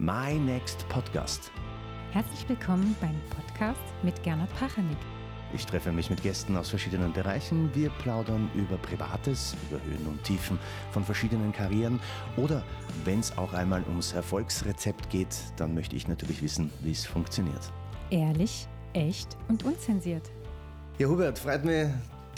[0.00, 1.50] My Next Podcast.
[2.12, 4.96] Herzlich willkommen beim Podcast mit Gernot Pachanik.
[5.52, 7.68] Ich treffe mich mit Gästen aus verschiedenen Bereichen.
[7.74, 10.56] Wir plaudern über Privates, über Höhen und Tiefen
[10.92, 11.98] von verschiedenen Karrieren.
[12.36, 12.62] Oder
[13.04, 17.72] wenn es auch einmal ums Erfolgsrezept geht, dann möchte ich natürlich wissen, wie es funktioniert.
[18.10, 20.30] Ehrlich, echt und unzensiert.
[20.98, 21.88] Ja, Hubert, freut mich,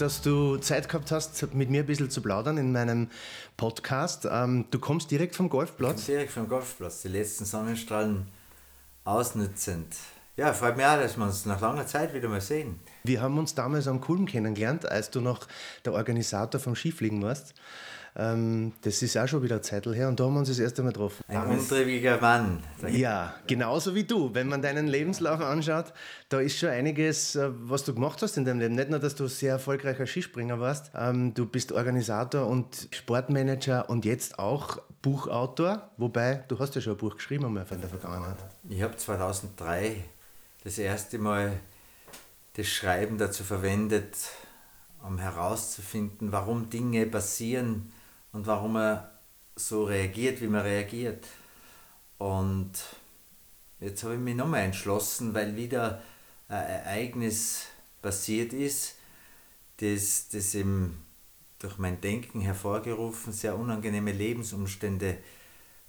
[0.01, 3.09] dass du Zeit gehabt hast, mit mir ein bisschen zu plaudern in meinem
[3.57, 4.27] Podcast.
[4.31, 6.07] Ähm, du kommst direkt vom Golfplatz?
[6.07, 8.27] direkt vom Golfplatz, die letzten Sonnenstrahlen
[9.05, 9.97] ausnutzend.
[10.37, 12.81] Ja, freut mich auch, dass wir uns nach langer Zeit wieder mal sehen.
[13.05, 15.47] Wir haben uns damals am Kulm kennengelernt, als du noch
[15.85, 17.55] der Organisator vom Skifliegen warst.
[18.17, 20.59] Ähm, das ist auch schon wieder eine Zeit her und da haben wir uns das
[20.59, 21.23] erste Mal getroffen.
[21.29, 22.63] Ein untriebiger Mann.
[22.89, 24.35] Ja, genauso wie du.
[24.35, 25.93] Wenn man deinen Lebenslauf anschaut,
[26.29, 28.75] da ist schon einiges, äh, was du gemacht hast in deinem Leben.
[28.75, 34.05] Nicht nur, dass du sehr erfolgreicher Skispringer warst, ähm, du bist Organisator und Sportmanager und
[34.05, 35.91] jetzt auch Buchautor.
[35.97, 38.37] Wobei, du hast ja schon ein Buch geschrieben einmal von der Vergangenheit.
[38.69, 39.97] Ich habe 2003
[40.65, 41.53] das erste Mal
[42.55, 44.17] das Schreiben dazu verwendet,
[45.07, 47.93] um herauszufinden, warum Dinge passieren
[48.33, 49.19] und warum er
[49.57, 51.27] so reagiert, wie man reagiert.
[52.19, 52.73] Und
[53.81, 56.03] jetzt habe ich mich nochmal entschlossen, weil wieder
[56.49, 57.67] ein Ereignis
[58.03, 58.97] passiert ist,
[59.79, 61.05] das, das eben
[61.59, 65.19] durch mein Denken hervorgerufen sehr unangenehme Lebensumstände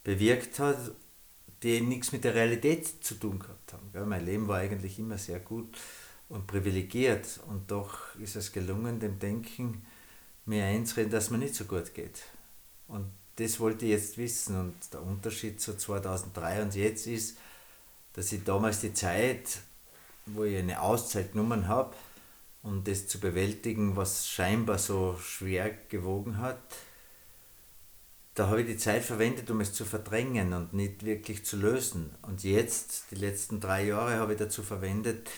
[0.04, 0.78] bewirkt hat,
[1.64, 4.10] die nichts mit der Realität zu tun gehabt haben.
[4.10, 5.78] Mein Leben war eigentlich immer sehr gut
[6.28, 9.86] und privilegiert und doch ist es gelungen, dem Denken
[10.46, 12.24] mir einzureden, dass mir nicht so gut geht.
[12.88, 17.38] Und das wollte ich jetzt wissen und der Unterschied zu 2003 und jetzt ist,
[18.14, 19.60] dass ich damals die Zeit,
[20.26, 21.96] wo ich eine Auszeit genommen habe,
[22.64, 26.60] um das zu bewältigen, was scheinbar so schwer gewogen hat,
[28.36, 32.12] da habe ich die Zeit verwendet, um es zu verdrängen und nicht wirklich zu lösen.
[32.22, 35.30] Und jetzt, die letzten drei Jahre, habe ich dazu verwendet,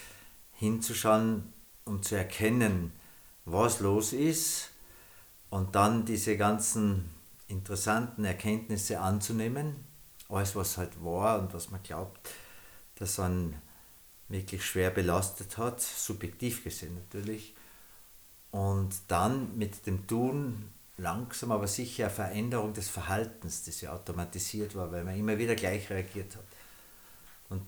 [0.54, 1.52] hinzuschauen,
[1.86, 2.92] um zu erkennen,
[3.46, 4.73] was los ist
[5.54, 7.12] und dann diese ganzen
[7.48, 9.76] interessanten Erkenntnisse anzunehmen,
[10.28, 12.28] alles was halt war und was man glaubt,
[12.96, 13.62] dass man
[14.30, 17.56] wirklich schwer belastet hat, subjektiv gesehen natürlich,
[18.50, 24.74] und dann mit dem Tun langsam aber sicher eine Veränderung des Verhaltens, das ja automatisiert
[24.74, 26.46] war, weil man immer wieder gleich reagiert hat.
[27.50, 27.62] Und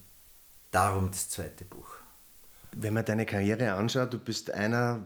[0.71, 1.97] darum das zweite Buch.
[2.71, 5.03] Wenn man deine Karriere anschaut, du bist einer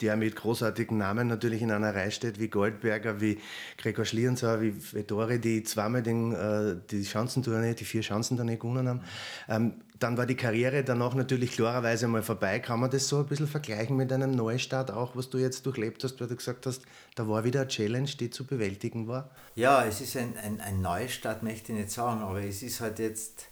[0.00, 3.38] der mit großartigen Namen natürlich in einer Reihe steht, wie Goldberger, wie
[3.78, 9.00] Gregor Schlierenzauer, wie Vettori, die zweimal den, äh, die Schanzentournee, die vier Schanzentournee gewonnen haben.
[9.48, 12.58] Ähm, dann war die Karriere danach natürlich klarerweise mal vorbei.
[12.58, 16.02] Kann man das so ein bisschen vergleichen mit einem Neustart, auch was du jetzt durchlebt
[16.02, 16.82] hast, weil du gesagt hast,
[17.14, 19.30] da war wieder eine Challenge, die zu bewältigen war?
[19.56, 22.98] Ja, es ist ein, ein, ein Neustart, möchte ich nicht sagen, aber es ist halt
[22.98, 23.48] jetzt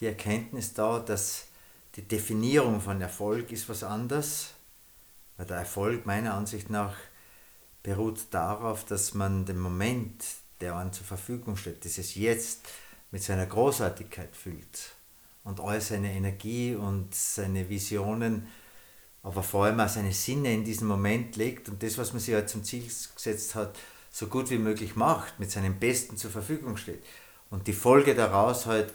[0.00, 1.46] die Erkenntnis da, dass
[1.96, 4.50] die Definierung von Erfolg ist was anderes
[5.38, 6.94] weil der Erfolg meiner Ansicht nach
[7.82, 10.22] beruht darauf, dass man den Moment,
[10.60, 12.60] der einem zur Verfügung steht, dieses Jetzt
[13.10, 14.94] mit seiner Großartigkeit füllt
[15.44, 18.46] und all seine Energie und seine Visionen,
[19.22, 22.34] aber vor allem auch seine Sinne in diesen Moment legt und das, was man sich
[22.34, 23.78] halt zum Ziel gesetzt hat,
[24.10, 27.02] so gut wie möglich macht, mit seinem Besten zur Verfügung steht.
[27.50, 28.92] Und die Folge daraus halt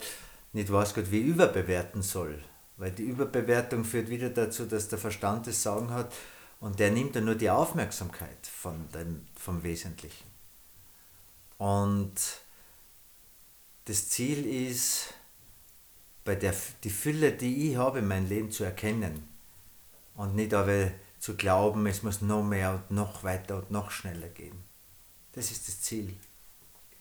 [0.51, 2.39] nicht weiß Gott wie überbewerten soll.
[2.77, 6.11] Weil die Überbewertung führt wieder dazu, dass der Verstand das Sagen hat,
[6.63, 10.25] und der nimmt dann nur die Aufmerksamkeit von dem, vom Wesentlichen.
[11.57, 12.13] Und
[13.83, 15.13] das Ziel ist,
[16.23, 19.27] bei der, die Fülle, die ich habe in meinem Leben zu erkennen
[20.15, 24.29] und nicht aber zu glauben, es muss noch mehr und noch weiter und noch schneller
[24.29, 24.63] gehen.
[25.33, 26.15] Das ist das Ziel.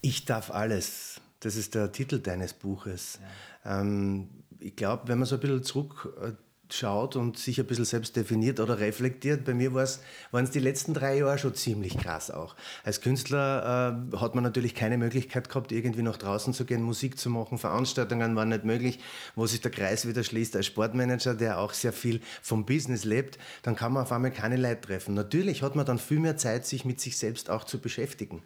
[0.01, 1.21] Ich darf alles.
[1.39, 3.17] Das ist der Titel deines Buches.
[3.63, 3.79] Ja.
[3.79, 6.33] Ähm, ich glaube, wenn man so ein bisschen zurück äh,
[6.73, 9.45] schaut und sich ein bisschen selbst definiert oder reflektiert.
[9.45, 12.55] Bei mir waren es die letzten drei Jahre schon ziemlich krass auch.
[12.83, 17.17] Als Künstler äh, hat man natürlich keine Möglichkeit gehabt, irgendwie nach draußen zu gehen, Musik
[17.17, 18.99] zu machen, Veranstaltungen waren nicht möglich,
[19.35, 20.55] wo sich der Kreis wieder schließt.
[20.55, 24.57] Als Sportmanager, der auch sehr viel vom Business lebt, dann kann man auf einmal keine
[24.57, 25.13] Leute treffen.
[25.13, 28.41] Natürlich hat man dann viel mehr Zeit, sich mit sich selbst auch zu beschäftigen,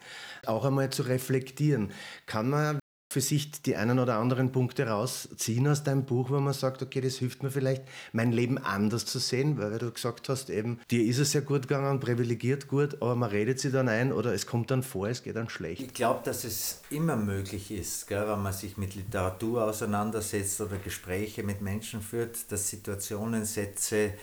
[0.45, 1.91] auch einmal zu reflektieren.
[2.25, 6.53] Kann man für sich die einen oder anderen Punkte rausziehen aus deinem Buch, wo man
[6.53, 10.49] sagt, okay, das hilft mir vielleicht, mein Leben anders zu sehen, weil du gesagt hast,
[10.49, 14.11] eben, dir ist es sehr gut gegangen, privilegiert gut, aber man redet sie dann ein
[14.11, 15.81] oder es kommt dann vor, es geht dann schlecht.
[15.81, 20.77] Ich glaube, dass es immer möglich ist, gell, wenn man sich mit Literatur auseinandersetzt oder
[20.77, 24.13] Gespräche mit Menschen führt, dass Situationen, Sätze,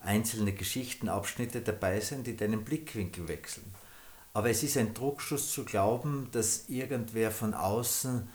[0.00, 3.71] einzelne Geschichten, Abschnitte dabei sind, die deinen Blickwinkel wechseln.
[4.32, 8.28] Aber es ist ein Druckschuss zu glauben, dass irgendwer von außen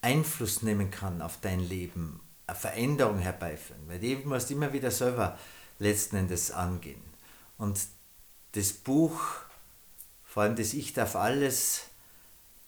[0.00, 3.82] Einfluss nehmen kann auf dein Leben, eine Veränderung herbeiführen.
[3.86, 5.38] Weil die musst immer wieder selber
[5.78, 7.02] letzten Endes angehen.
[7.58, 7.80] Und
[8.52, 9.20] das Buch,
[10.22, 11.82] vor allem das Ich darf alles,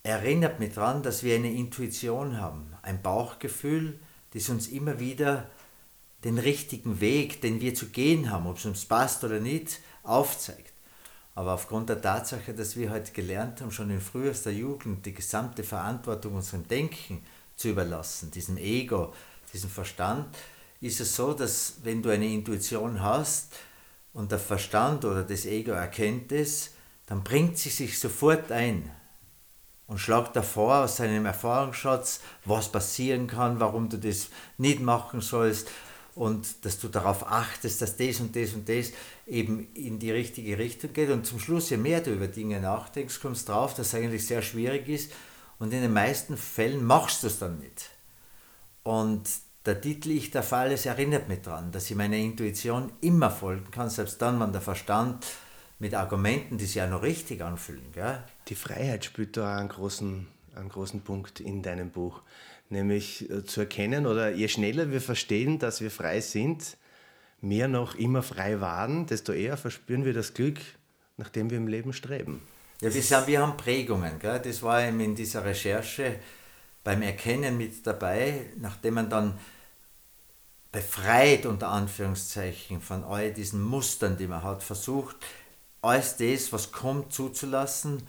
[0.02, 3.98] erinnert mich daran, dass wir eine Intuition haben, ein Bauchgefühl,
[4.32, 5.48] das uns immer wieder
[6.24, 10.72] den richtigen Weg, den wir zu gehen haben, ob es uns passt oder nicht, aufzeigt.
[11.36, 15.62] Aber aufgrund der Tatsache, dass wir heute gelernt haben, schon in frühester Jugend die gesamte
[15.62, 17.22] Verantwortung unserem Denken
[17.56, 19.12] zu überlassen, diesem Ego,
[19.52, 20.34] diesem Verstand,
[20.80, 23.54] ist es so, dass wenn du eine Intuition hast
[24.14, 26.70] und der Verstand oder das Ego erkennt es,
[27.04, 28.90] dann bringt sie sich sofort ein
[29.86, 35.68] und schlagt davor aus seinem Erfahrungsschatz, was passieren kann, warum du das nicht machen sollst
[36.16, 38.90] und dass du darauf achtest, dass das und das und das
[39.26, 41.10] eben in die richtige Richtung geht.
[41.10, 44.26] Und zum Schluss, je mehr du über Dinge nachdenkst, kommst du drauf, dass es eigentlich
[44.26, 45.12] sehr schwierig ist
[45.58, 47.90] und in den meisten Fällen machst du es dann nicht.
[48.82, 49.28] Und
[49.66, 53.70] der Titel Ich der Fall, es erinnert mich daran, dass ich meiner Intuition immer folgen
[53.70, 55.26] kann, selbst dann, wenn der Verstand
[55.78, 57.92] mit Argumenten, die sich ja noch richtig anfühlen.
[57.92, 58.24] Gell?
[58.48, 62.22] Die Freiheit spielt da einen großen, einen großen Punkt in deinem Buch
[62.68, 66.76] nämlich äh, zu erkennen oder je schneller wir verstehen, dass wir frei sind,
[67.40, 70.58] mehr noch immer frei waren, desto eher verspüren wir das Glück,
[71.16, 72.42] nach dem wir im Leben streben.
[72.80, 74.18] Ja, wir, sind, wir haben Prägungen.
[74.18, 74.40] Gell?
[74.40, 76.16] Das war eben in dieser Recherche
[76.84, 79.38] beim Erkennen mit dabei, nachdem man dann
[80.72, 85.16] befreit unter Anführungszeichen von all diesen Mustern, die man hat, versucht,
[85.80, 88.02] alles das, was kommt, zuzulassen,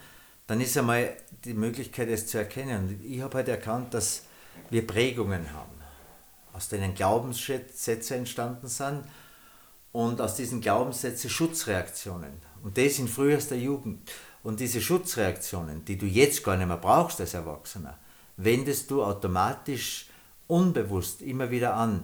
[0.48, 1.15] dann ist einmal
[1.45, 3.00] die Möglichkeit, es zu erkennen.
[3.04, 4.26] ich habe halt erkannt, dass
[4.69, 5.75] wir Prägungen haben,
[6.54, 9.04] aus denen Glaubenssätze entstanden sind
[9.92, 12.31] und aus diesen Glaubenssätzen Schutzreaktionen.
[12.63, 14.12] Und das in frühester Jugend.
[14.44, 17.98] Und diese Schutzreaktionen, die du jetzt gar nicht mehr brauchst als Erwachsener,
[18.38, 20.07] wendest du automatisch
[20.48, 22.04] unbewusst immer wieder an.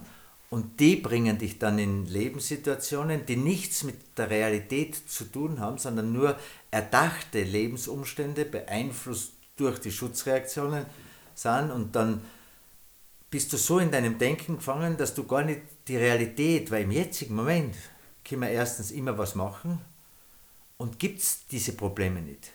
[0.50, 5.78] Und die bringen dich dann in Lebenssituationen, die nichts mit der Realität zu tun haben,
[5.78, 6.36] sondern nur
[6.70, 10.86] erdachte Lebensumstände beeinflusst durch die Schutzreaktionen
[11.34, 11.70] sind.
[11.70, 12.20] Und dann
[13.34, 16.92] bist du so in deinem Denken gefangen, dass du gar nicht die Realität, weil im
[16.92, 17.74] jetzigen Moment
[18.24, 19.80] können wir erstens immer was machen
[20.76, 22.52] und gibt es diese Probleme nicht.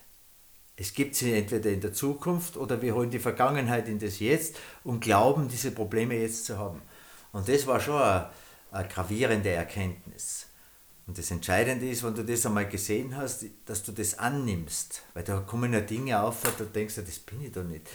[0.78, 4.58] Es gibt sie entweder in der Zukunft oder wir holen die Vergangenheit in das Jetzt
[4.86, 6.82] und glauben, diese Probleme jetzt zu haben.
[7.34, 8.30] Und das war schon eine,
[8.72, 10.46] eine gravierende Erkenntnis.
[11.08, 15.02] Und das Entscheidende ist, wenn du das einmal gesehen hast, dass du das annimmst.
[15.14, 17.86] Weil da kommen ja Dinge auf, da denkst du, das bin ich doch nicht.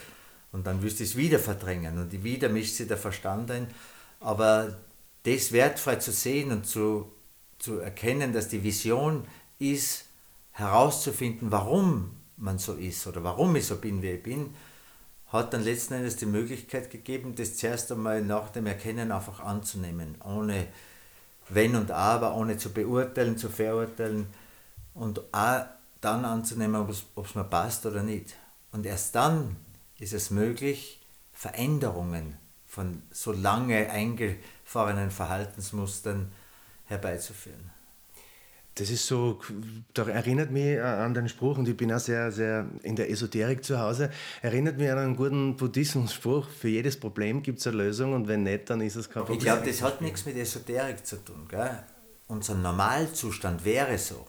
[0.54, 3.66] Und dann wirst du es wieder verdrängen und wieder mischt sich der Verstand ein.
[4.20, 4.78] Aber
[5.24, 7.10] das wertvoll zu sehen und zu,
[7.58, 9.26] zu erkennen, dass die Vision
[9.58, 10.04] ist,
[10.52, 14.54] herauszufinden, warum man so ist oder warum ich so bin, wie ich bin,
[15.26, 20.14] hat dann letzten Endes die Möglichkeit gegeben, das zuerst einmal nach dem Erkennen einfach anzunehmen,
[20.24, 20.68] ohne
[21.48, 24.28] Wenn und Aber, ohne zu beurteilen, zu verurteilen
[24.94, 25.64] und auch
[26.00, 26.90] dann anzunehmen, ob
[27.26, 28.36] es mir passt oder nicht.
[28.70, 29.56] Und erst dann
[29.98, 31.00] ist es möglich,
[31.32, 32.36] Veränderungen
[32.66, 36.32] von so lange eingefahrenen Verhaltensmustern
[36.86, 37.70] herbeizuführen.
[38.76, 39.40] Das ist so,
[39.92, 43.64] da erinnert mich an den Spruch, und ich bin auch sehr, sehr in der Esoterik
[43.64, 44.10] zu Hause,
[44.42, 48.42] erinnert mich an einen guten Buddhismusspruch, für jedes Problem gibt es eine Lösung und wenn
[48.42, 49.38] nicht, dann ist es kein Problem.
[49.38, 51.46] Ich glaube, das hat nichts mit Esoterik zu tun.
[51.48, 51.84] Gell?
[52.26, 54.26] Unser Normalzustand wäre so.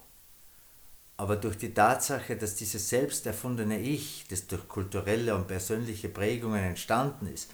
[1.18, 6.62] Aber durch die Tatsache, dass dieses selbst erfundene Ich, das durch kulturelle und persönliche Prägungen
[6.62, 7.52] entstanden ist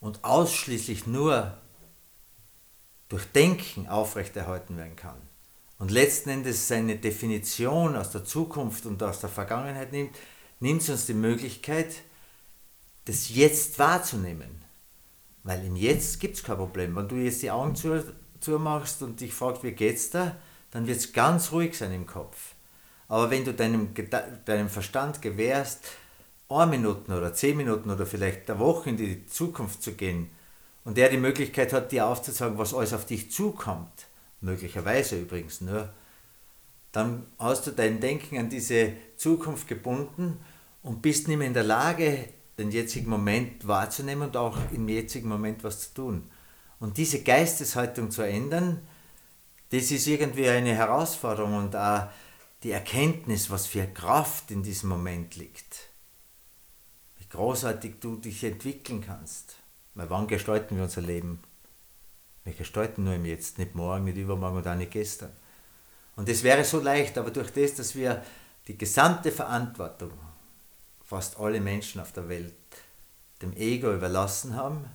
[0.00, 1.58] und ausschließlich nur
[3.08, 5.20] durch Denken aufrechterhalten werden kann
[5.78, 10.16] und letzten Endes seine Definition aus der Zukunft und aus der Vergangenheit nimmt,
[10.60, 12.02] nimmt es uns die Möglichkeit,
[13.04, 14.64] das Jetzt wahrzunehmen.
[15.44, 16.96] Weil im Jetzt gibt es kein Problem.
[16.96, 18.02] Wenn du jetzt die Augen zu,
[18.40, 20.36] zumachst und dich fragst, wie geht's da,
[20.70, 22.55] dann wird es ganz ruhig sein im Kopf.
[23.08, 23.90] Aber wenn du deinem,
[24.44, 25.84] deinem Verstand gewährst,
[26.48, 30.30] eine Minuten oder zehn Minuten oder vielleicht eine Woche in die Zukunft zu gehen
[30.84, 34.06] und der die Möglichkeit hat, dir aufzuzeigen, was alles auf dich zukommt,
[34.40, 35.88] möglicherweise übrigens nur,
[36.92, 40.38] dann hast du dein Denken an diese Zukunft gebunden
[40.82, 45.28] und bist nicht mehr in der Lage, den jetzigen Moment wahrzunehmen und auch im jetzigen
[45.28, 46.30] Moment was zu tun.
[46.78, 48.80] Und diese Geisteshaltung zu ändern,
[49.70, 52.06] das ist irgendwie eine Herausforderung und auch
[52.62, 55.88] die Erkenntnis, was für Kraft in diesem Moment liegt.
[57.18, 59.56] Wie großartig du dich entwickeln kannst.
[59.94, 61.40] Weil wann gestalten wir unser Leben?
[62.44, 65.32] Wir gestalten nur im Jetzt, nicht morgen, nicht übermorgen und auch nicht gestern.
[66.14, 68.22] Und es wäre so leicht, aber durch das, dass wir
[68.68, 70.12] die gesamte Verantwortung,
[71.04, 72.54] fast alle Menschen auf der Welt,
[73.42, 74.86] dem Ego überlassen haben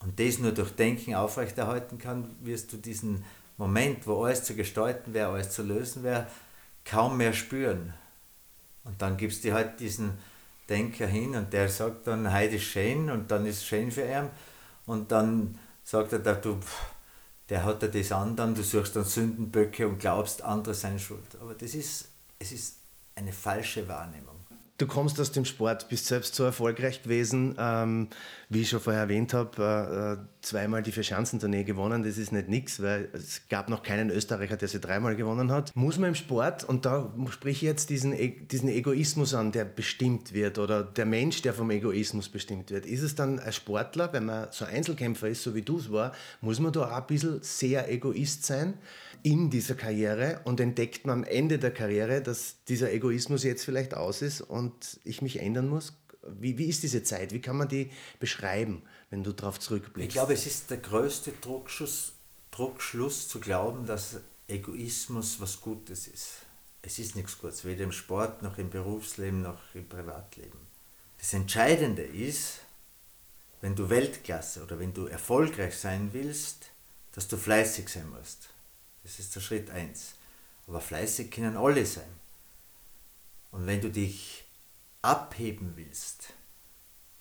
[0.00, 3.24] und das nur durch Denken aufrechterhalten kann, wirst du diesen
[3.56, 6.26] Moment, wo alles zu gestalten wäre, alles zu lösen wäre,
[6.84, 7.94] kaum mehr spüren.
[8.84, 10.18] Und dann gibst du halt diesen
[10.68, 14.02] Denker hin und der sagt dann, heute ist schön und dann ist es schön für
[14.02, 14.30] ihn.
[14.86, 16.58] Und dann sagt er, du,
[17.48, 21.36] der hat ja das an, du suchst dann Sündenböcke und glaubst, andere seien schuld.
[21.40, 22.76] Aber das ist, es ist
[23.14, 24.33] eine falsche Wahrnehmung.
[24.76, 28.08] Du kommst aus dem Sport, bist selbst so erfolgreich gewesen, ähm,
[28.48, 32.02] wie ich schon vorher erwähnt habe, äh, zweimal die Vierschanzentournee gewonnen.
[32.02, 35.70] Das ist nicht nichts, weil es gab noch keinen Österreicher, der sie dreimal gewonnen hat.
[35.76, 39.64] Muss man im Sport, und da sprich ich jetzt diesen, e diesen Egoismus an, der
[39.64, 44.12] bestimmt wird, oder der Mensch, der vom Egoismus bestimmt wird, ist es dann als Sportler,
[44.12, 47.06] wenn man so Einzelkämpfer ist, so wie du es war, muss man da auch ein
[47.06, 48.74] bisschen sehr egoist sein?
[49.24, 53.94] In dieser Karriere und entdeckt man am Ende der Karriere, dass dieser Egoismus jetzt vielleicht
[53.94, 55.94] aus ist und ich mich ändern muss?
[56.28, 57.32] Wie, wie ist diese Zeit?
[57.32, 57.90] Wie kann man die
[58.20, 60.08] beschreiben, wenn du darauf zurückblickst?
[60.08, 62.12] Ich glaube, es ist der größte Druckschluss,
[62.50, 66.42] Druckschluss zu glauben, dass Egoismus was Gutes ist.
[66.82, 70.58] Es ist nichts Gutes, weder im Sport noch im Berufsleben noch im Privatleben.
[71.16, 72.60] Das Entscheidende ist,
[73.62, 76.66] wenn du Weltklasse oder wenn du erfolgreich sein willst,
[77.12, 78.53] dass du fleißig sein musst.
[79.04, 80.14] Das ist der Schritt 1.
[80.66, 82.08] Aber fleißig können alle sein.
[83.52, 84.44] Und wenn du dich
[85.02, 86.32] abheben willst,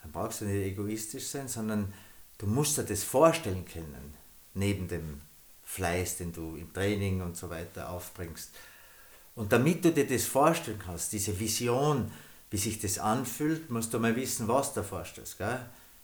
[0.01, 1.93] dann brauchst du nicht egoistisch sein, sondern
[2.37, 4.15] du musst dir das vorstellen können,
[4.53, 5.21] neben dem
[5.63, 8.51] Fleiß, den du im Training und so weiter aufbringst.
[9.35, 12.11] Und damit du dir das vorstellen kannst, diese Vision,
[12.49, 15.37] wie sich das anfühlt, musst du mal wissen, was du vorstellst.
[15.37, 15.59] Gell?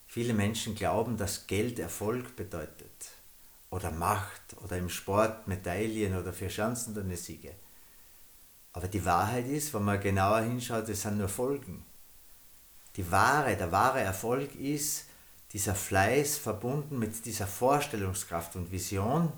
[0.07, 2.88] Viele Menschen glauben, dass Geld Erfolg bedeutet
[3.71, 7.53] oder Macht oder im Sport Medaillen oder für Chancen dann Siege.
[8.73, 11.85] Aber die Wahrheit ist, wenn man genauer hinschaut, das sind nur Folgen.
[12.95, 15.05] Die wahre, der wahre Erfolg ist
[15.53, 19.31] dieser Fleiß verbunden mit dieser Vorstellungskraft und Vision,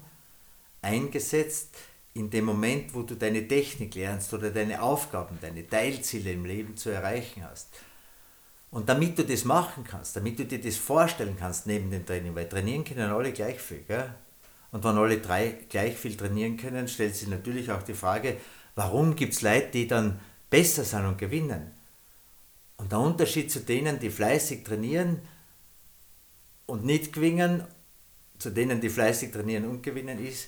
[0.81, 1.75] eingesetzt
[2.13, 6.75] in dem Moment, wo du deine Technik lernst oder deine Aufgaben, deine Teilziele im Leben
[6.75, 7.69] zu erreichen hast.
[8.71, 12.33] Und damit du das machen kannst, damit du dir das vorstellen kannst neben dem Training,
[12.33, 13.83] weil trainieren können alle gleich viel.
[13.85, 14.15] Gell?
[14.71, 18.37] Und wenn alle drei gleich viel trainieren können, stellt sich natürlich auch die Frage,
[18.75, 21.71] warum gibt es Leute, die dann besser sind und gewinnen?
[22.77, 25.19] Und der Unterschied zu denen, die fleißig trainieren
[26.65, 27.65] und nicht gewinnen,
[28.39, 30.47] zu denen, die fleißig trainieren und gewinnen, ist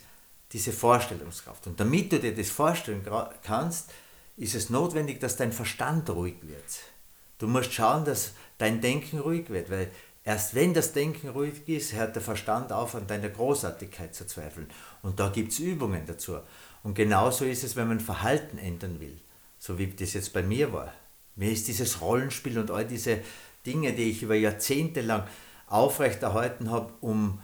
[0.54, 1.68] diese Vorstellungskraft.
[1.68, 3.06] Und damit du dir das vorstellen
[3.44, 3.92] kannst,
[4.38, 6.93] ist es notwendig, dass dein Verstand ruhig wird.
[7.38, 9.90] Du musst schauen, dass dein Denken ruhig wird, weil
[10.24, 14.68] erst wenn das Denken ruhig ist, hört der Verstand auf, an deiner Großartigkeit zu zweifeln.
[15.02, 16.38] Und da gibt es Übungen dazu.
[16.84, 19.20] Und genauso ist es, wenn man Verhalten ändern will,
[19.58, 20.94] so wie das jetzt bei mir war.
[21.36, 23.20] Mir ist dieses Rollenspiel und all diese
[23.66, 25.28] Dinge, die ich über Jahrzehnte lang
[25.68, 27.40] aufrechterhalten habe, um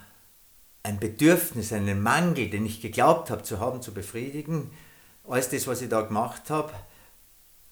[0.83, 4.71] ein Bedürfnis, einen Mangel, den ich geglaubt habe zu haben, zu befriedigen,
[5.27, 6.73] alles das, was ich da gemacht habe,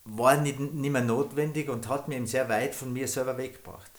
[0.09, 3.91] war nicht, nicht mehr notwendig und hat mich eben sehr weit von mir selber weggebracht.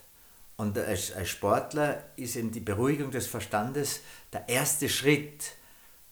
[0.56, 4.00] Und als, als Sportler ist eben die Beruhigung des Verstandes
[4.32, 5.52] der erste Schritt,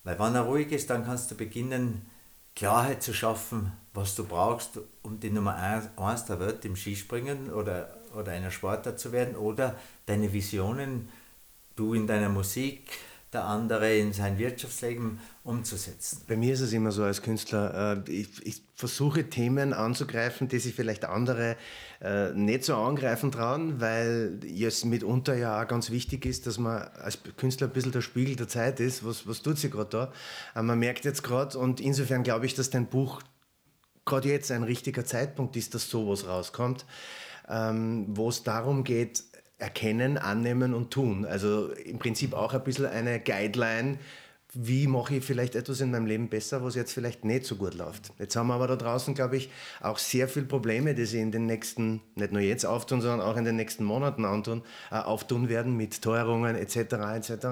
[0.04, 2.08] weil wenn er ruhig ist, dann kannst du beginnen,
[2.54, 7.96] Klarheit zu schaffen, was du brauchst, um die Nummer 1 der Welt im Skispringen oder,
[8.16, 9.76] oder einer Sportler zu werden oder
[10.06, 11.08] deine Visionen,
[11.74, 12.88] du in deiner Musik,
[13.32, 16.22] der andere in sein Wirtschaftsleben umzusetzen.
[16.26, 20.58] Bei mir ist es immer so als Künstler, äh, ich, ich versuche Themen anzugreifen, die
[20.58, 21.56] sich vielleicht andere
[22.02, 26.82] äh, nicht so angreifen trauen, weil es mitunter ja auch ganz wichtig ist, dass man
[27.00, 29.04] als Künstler ein bisschen der Spiegel der Zeit ist.
[29.06, 30.12] Was, was tut sie gerade da?
[30.60, 33.22] Äh, man merkt jetzt gerade und insofern glaube ich, dass dein Buch
[34.04, 36.86] gerade jetzt ein richtiger Zeitpunkt ist, dass sowas rauskommt,
[37.48, 39.22] ähm, wo es darum geht,
[39.58, 41.24] erkennen, annehmen und tun.
[41.24, 43.98] Also im Prinzip auch ein bisschen eine Guideline,
[44.58, 47.74] wie mache ich vielleicht etwas in meinem Leben besser, was jetzt vielleicht nicht so gut
[47.74, 48.12] läuft.
[48.18, 51.32] Jetzt haben wir aber da draußen, glaube ich, auch sehr viele Probleme, die sich in
[51.32, 55.48] den nächsten, nicht nur jetzt auftun, sondern auch in den nächsten Monaten antun, äh, auftun
[55.48, 56.76] werden mit Teuerungen etc.
[56.76, 57.46] etc.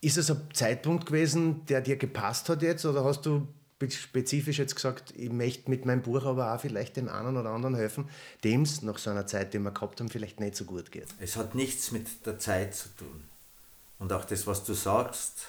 [0.00, 3.48] Ist es ein Zeitpunkt gewesen, der dir gepasst hat jetzt oder hast du
[3.88, 7.74] spezifisch jetzt gesagt, ich möchte mit meinem Buch aber auch vielleicht dem einen oder anderen
[7.74, 8.08] helfen,
[8.44, 11.08] dem es nach so einer Zeit, die wir gehabt haben, vielleicht nicht so gut geht.
[11.18, 13.24] Es hat nichts mit der Zeit zu tun.
[13.98, 15.46] Und auch das, was du sagst,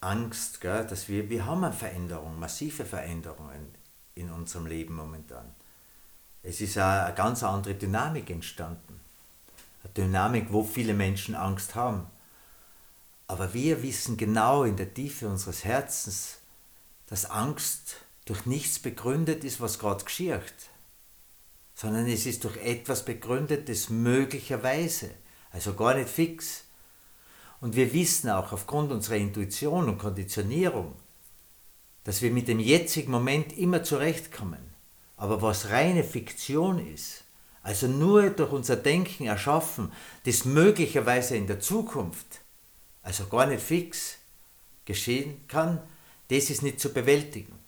[0.00, 3.74] Angst, gell, dass wir, wir haben eine Veränderung, massive Veränderungen
[4.14, 5.54] in unserem Leben momentan.
[6.42, 9.00] Es ist eine ganz andere Dynamik entstanden.
[9.82, 12.06] Eine Dynamik, wo viele Menschen Angst haben.
[13.26, 16.38] Aber wir wissen genau in der Tiefe unseres Herzens,
[17.06, 20.54] dass Angst durch nichts begründet ist, was gerade geschieht,
[21.74, 25.10] sondern es ist durch etwas begründet, das möglicherweise,
[25.50, 26.64] also gar nicht fix.
[27.60, 30.94] Und wir wissen auch aufgrund unserer Intuition und Konditionierung,
[32.04, 34.70] dass wir mit dem jetzigen Moment immer zurechtkommen.
[35.16, 37.24] Aber was reine Fiktion ist,
[37.62, 39.92] also nur durch unser Denken erschaffen,
[40.24, 42.40] das möglicherweise in der Zukunft,
[43.02, 44.16] also gar nicht fix,
[44.86, 45.82] geschehen kann,
[46.28, 47.58] das ist nicht zu bewältigen.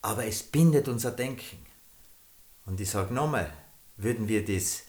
[0.00, 1.58] Aber es bindet unser Denken.
[2.64, 3.52] Und ich sage nochmal,
[3.96, 4.84] würden wir das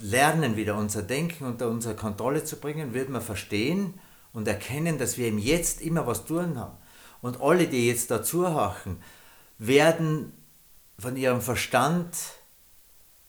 [0.00, 3.94] lernen, wieder unser Denken unter unsere Kontrolle zu bringen, würden wir verstehen
[4.32, 6.76] und erkennen, dass wir im Jetzt immer was tun haben.
[7.20, 9.02] Und alle, die jetzt dazuhachen,
[9.58, 10.32] werden
[10.98, 12.16] von ihrem Verstand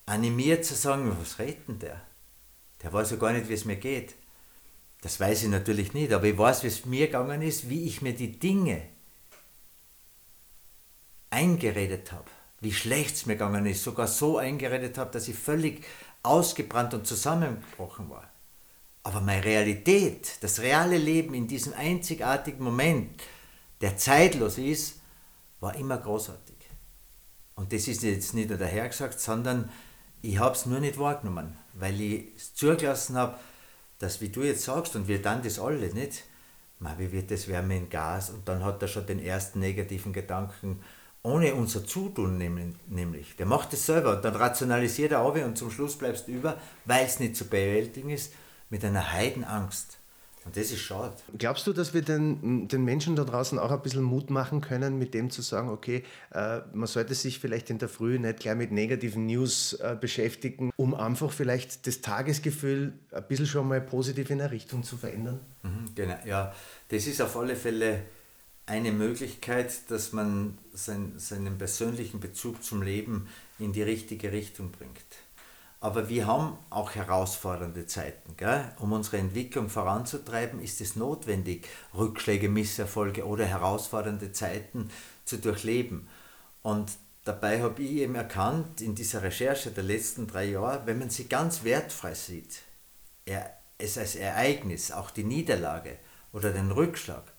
[0.06, 2.00] animiert zu sagen, was redet denn der?
[2.82, 4.14] Der weiß ja gar nicht, wie es mir geht.
[5.02, 8.02] Das weiß ich natürlich nicht, aber ich weiß, wie es mir gegangen ist, wie ich
[8.02, 8.82] mir die Dinge
[11.30, 15.84] eingeredet habe, wie schlecht es mir gegangen ist, sogar so eingeredet habe, dass ich völlig
[16.22, 18.28] ausgebrannt und zusammengebrochen war.
[19.02, 23.20] Aber meine Realität, das reale Leben in diesem einzigartigen Moment,
[23.80, 25.00] der zeitlos ist,
[25.60, 26.56] war immer großartig.
[27.56, 29.70] Und das ist jetzt nicht nur dahergesagt, sondern
[30.22, 33.36] ich habe es nur nicht wahrgenommen, weil ich es zugelassen habe,
[33.98, 36.24] dass, wie du jetzt sagst, und wir dann das alle nicht,
[36.98, 38.30] wie wird das Wärme in Gas?
[38.30, 40.82] Und dann hat er schon den ersten negativen Gedanken,
[41.22, 43.36] ohne unser Zutun nämlich.
[43.36, 46.58] Der macht es selber und dann rationalisiert er auch und zum Schluss bleibst du über,
[46.84, 48.32] weil es nicht zu bewältigen ist,
[48.70, 49.98] mit einer Heidenangst.
[50.44, 51.14] Und das ist schade.
[51.38, 54.98] Glaubst du, dass wir den, den Menschen da draußen auch ein bisschen Mut machen können,
[54.98, 56.02] mit dem zu sagen, okay,
[56.32, 60.72] äh, man sollte sich vielleicht in der Früh nicht gleich mit negativen News äh, beschäftigen,
[60.74, 65.38] um einfach vielleicht das Tagesgefühl ein bisschen schon mal positiv in eine Richtung zu verändern?
[65.62, 66.52] Mhm, genau, ja.
[66.88, 68.02] Das ist auf alle Fälle
[68.66, 73.28] eine Möglichkeit, dass man sein, seinen persönlichen Bezug zum Leben
[73.58, 75.00] in die richtige Richtung bringt.
[75.80, 78.36] Aber wir haben auch herausfordernde Zeiten.
[78.36, 78.72] Gell?
[78.78, 84.90] Um unsere Entwicklung voranzutreiben, ist es notwendig, Rückschläge, Misserfolge oder herausfordernde Zeiten
[85.24, 86.08] zu durchleben.
[86.62, 86.92] Und
[87.24, 91.24] dabei habe ich eben erkannt, in dieser Recherche der letzten drei Jahre, wenn man sie
[91.24, 92.62] ganz wertfrei sieht,
[93.78, 95.98] es als Ereignis, auch die Niederlage
[96.32, 97.31] oder den Rückschlag,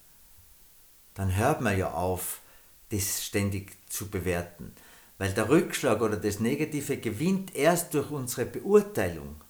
[1.14, 2.42] dann hört man ja auf,
[2.90, 4.74] das ständig zu bewerten.
[5.18, 9.42] Weil der Rückschlag oder das Negative gewinnt erst durch unsere Beurteilung,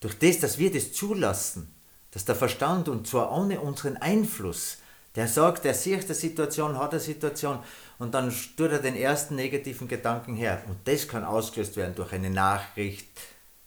[0.00, 1.74] durch das, dass wir das zulassen,
[2.10, 4.78] dass der Verstand und zwar ohne unseren Einfluss,
[5.14, 7.58] der sagt, er sieht die Situation, hat eine Situation
[7.98, 10.62] und dann tut er den ersten negativen Gedanken her.
[10.68, 13.08] Und das kann ausgelöst werden durch eine Nachricht,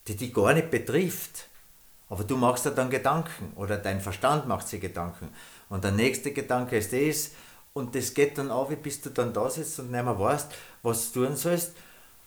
[0.07, 1.47] die dich gar nicht betrifft.
[2.09, 5.29] Aber du machst dir dann Gedanken oder dein Verstand macht sich Gedanken.
[5.69, 7.31] Und der nächste Gedanke ist das
[7.73, 10.51] und das geht dann auf, bis du dann da sitzt und nicht mehr weißt,
[10.83, 11.73] was du tun sollst.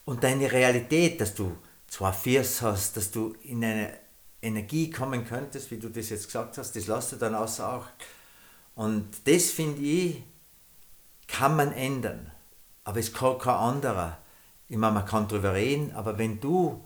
[0.05, 1.57] Und deine Realität, dass du
[1.87, 3.93] zwei Viers hast, dass du in eine
[4.43, 7.93] Energie kommen könntest, wie du das jetzt gesagt hast, das lässt du dann außer Acht.
[8.75, 10.23] Und das finde ich,
[11.27, 12.31] kann man ändern.
[12.85, 14.19] Aber es kann kein anderer.
[14.69, 16.85] Ich meine, man kann darüber reden, aber wenn du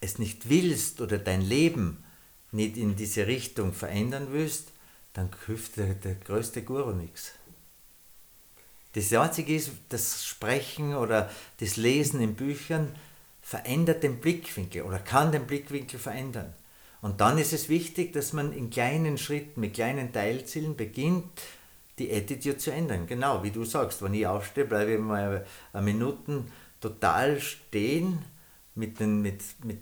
[0.00, 2.04] es nicht willst oder dein Leben
[2.52, 4.73] nicht in diese Richtung verändern willst,
[5.14, 7.32] dann hilft der, der größte Guru nichts.
[8.92, 12.94] Das Einzige ist, das Sprechen oder das Lesen in Büchern
[13.40, 16.52] verändert den Blickwinkel oder kann den Blickwinkel verändern.
[17.00, 21.42] Und dann ist es wichtig, dass man in kleinen Schritten, mit kleinen Teilzielen beginnt,
[21.98, 23.06] die Attitude zu ändern.
[23.06, 26.50] Genau, wie du sagst, wenn ich aufstehe, bleibe ich mal eine Minuten
[26.80, 28.20] total stehen
[28.74, 29.80] mit, den, mit, mit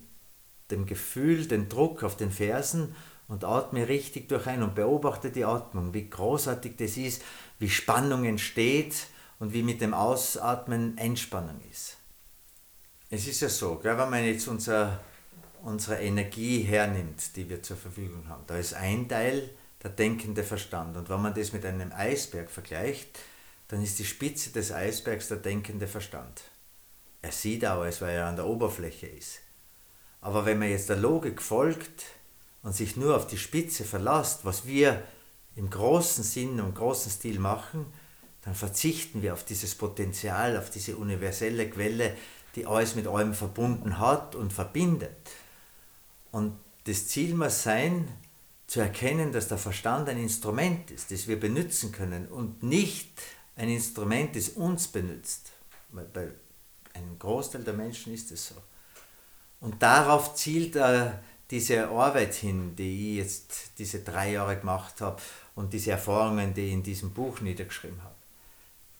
[0.71, 2.95] dem Gefühl, den Druck auf den Fersen
[3.33, 7.23] und atme richtig durch ein und beobachte die Atmung, wie großartig das ist,
[7.59, 9.07] wie Spannung entsteht
[9.38, 11.97] und wie mit dem Ausatmen Entspannung ist.
[13.09, 15.01] Es ist ja so, gell, wenn man jetzt unser,
[15.62, 19.49] unsere Energie hernimmt, die wir zur Verfügung haben, da ist ein Teil
[19.83, 20.99] der denkende Verstand.
[20.99, 23.18] Und wenn man das mit einem Eisberg vergleicht,
[23.68, 26.42] dann ist die Spitze des Eisbergs der denkende Verstand.
[27.23, 29.40] Er sieht auch, als weil er an der Oberfläche ist.
[30.21, 32.05] Aber wenn man jetzt der Logik folgt,
[32.62, 35.03] und sich nur auf die Spitze verlässt, was wir
[35.57, 37.87] im großen Sinn und großen Stil machen,
[38.42, 42.16] dann verzichten wir auf dieses Potenzial, auf diese universelle Quelle,
[42.55, 45.31] die alles mit allem verbunden hat und verbindet.
[46.31, 48.09] Und das Ziel muss sein,
[48.66, 53.20] zu erkennen, dass der Verstand ein Instrument ist, das wir benutzen können und nicht
[53.55, 55.53] ein Instrument, das uns benutzt.
[55.90, 56.29] Bei
[56.94, 58.55] einem Großteil der Menschen ist es so.
[59.61, 65.20] Und darauf zielt er diese Arbeit hin, die ich jetzt diese drei Jahre gemacht habe
[65.55, 68.14] und diese Erfahrungen, die ich in diesem Buch niedergeschrieben habe.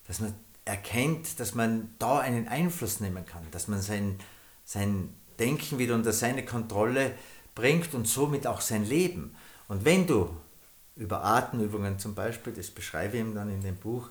[0.07, 4.19] Dass man erkennt, dass man da einen Einfluss nehmen kann, dass man sein,
[4.65, 7.13] sein Denken wieder unter seine Kontrolle
[7.55, 9.35] bringt und somit auch sein Leben.
[9.67, 10.29] Und wenn du
[10.95, 14.09] über Atemübungen zum Beispiel, das beschreibe ich ihm dann in dem Buch,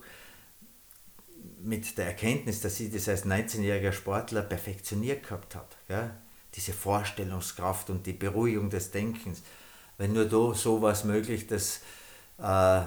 [1.61, 6.16] mit der Erkenntnis, dass ich das als 19-jähriger Sportler perfektioniert gehabt habe, ja?
[6.55, 9.43] Diese Vorstellungskraft und die Beruhigung des Denkens,
[9.99, 11.81] wenn nur da so was möglich, dass
[12.38, 12.83] äh,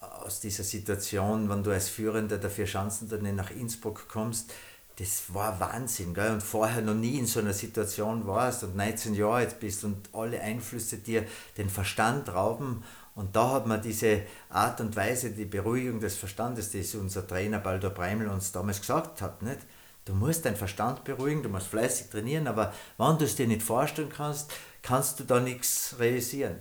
[0.00, 4.52] aus dieser Situation, wenn du als Führender der Vier-Schanzentournee nach Innsbruck kommst,
[4.98, 6.12] das war Wahnsinn.
[6.12, 6.32] Gell?
[6.32, 10.08] Und vorher noch nie in so einer Situation warst und 19 Jahre alt bist und
[10.12, 11.24] alle Einflüsse dir
[11.56, 12.82] den Verstand rauben.
[13.14, 17.58] Und da hat man diese Art und Weise, die Beruhigung des Verstandes, das unser Trainer
[17.58, 19.42] Baldur Breimel uns damals gesagt hat.
[19.42, 19.60] Nicht?
[20.08, 23.62] Du musst deinen Verstand beruhigen, du musst fleißig trainieren, aber wenn du es dir nicht
[23.62, 26.58] vorstellen kannst, kannst du da nichts realisieren.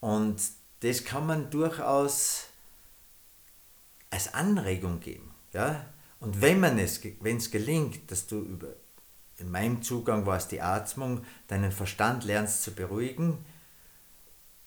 [0.00, 0.42] Und
[0.80, 2.48] das kann man durchaus
[4.10, 5.34] als Anregung geben.
[5.54, 5.86] Ja?
[6.20, 8.74] Und wenn man es, wenn es gelingt, dass du über,
[9.38, 13.42] in meinem Zugang war es die Atmung, deinen Verstand lernst zu beruhigen,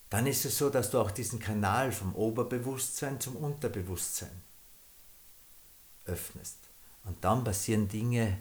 [0.10, 4.41] dann ist es so, dass du auch diesen Kanal vom Oberbewusstsein zum Unterbewusstsein
[6.06, 6.62] öffnest.
[7.04, 8.38] Und dann passieren Dinge,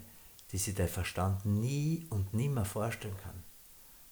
[0.50, 3.42] die sich der Verstand nie und nimmer vorstellen kann.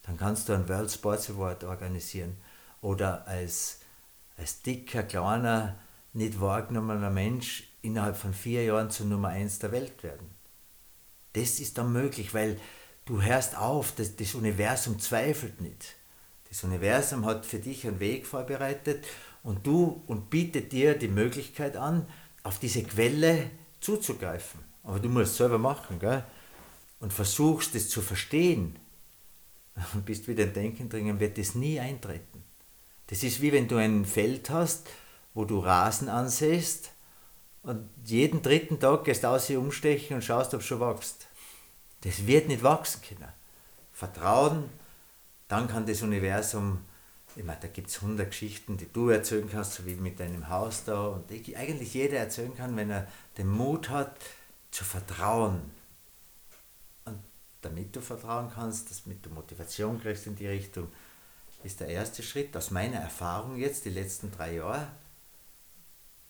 [0.03, 2.37] Dann kannst du ein World Sports Award organisieren
[2.81, 3.81] oder als,
[4.37, 5.79] als dicker, kleiner,
[6.13, 10.27] nicht wahrgenommener Mensch innerhalb von vier Jahren zur Nummer eins der Welt werden.
[11.35, 12.59] Das ist dann möglich, weil
[13.05, 15.95] du hörst auf, das, das Universum zweifelt nicht.
[16.49, 19.07] Das Universum hat für dich einen Weg vorbereitet
[19.45, 22.07] und du und bietet dir die Möglichkeit an,
[22.43, 24.61] auf diese Quelle zuzugreifen.
[24.83, 26.25] Aber du musst es selber machen, gell?
[27.01, 28.79] Und versuchst es zu verstehen
[29.95, 32.45] und bist wieder in Denken dringen, wird das nie eintreten.
[33.07, 34.89] Das ist wie wenn du ein Feld hast,
[35.35, 36.93] wo du Rasen ansäst
[37.63, 41.27] und jeden dritten Tag gehst aus hier umstechen und schaust, ob es schon wächst.
[42.03, 43.33] Das wird nicht wachsen können.
[43.93, 44.65] Vertrauen,
[45.49, 46.81] dann kann das Universum,
[47.41, 50.51] ich meine, da gibt es hundert Geschichten, die du erzählen kannst, so wie mit deinem
[50.51, 54.15] Haus da und die eigentlich jeder erzählen kann, wenn er den Mut hat,
[54.71, 55.63] zu vertrauen.
[57.07, 57.19] Und
[57.63, 60.89] damit du vertrauen kannst, damit du Motivation kriegst in die Richtung,
[61.65, 64.89] ist der erste Schritt aus meiner Erfahrung jetzt, die letzten drei Jahre,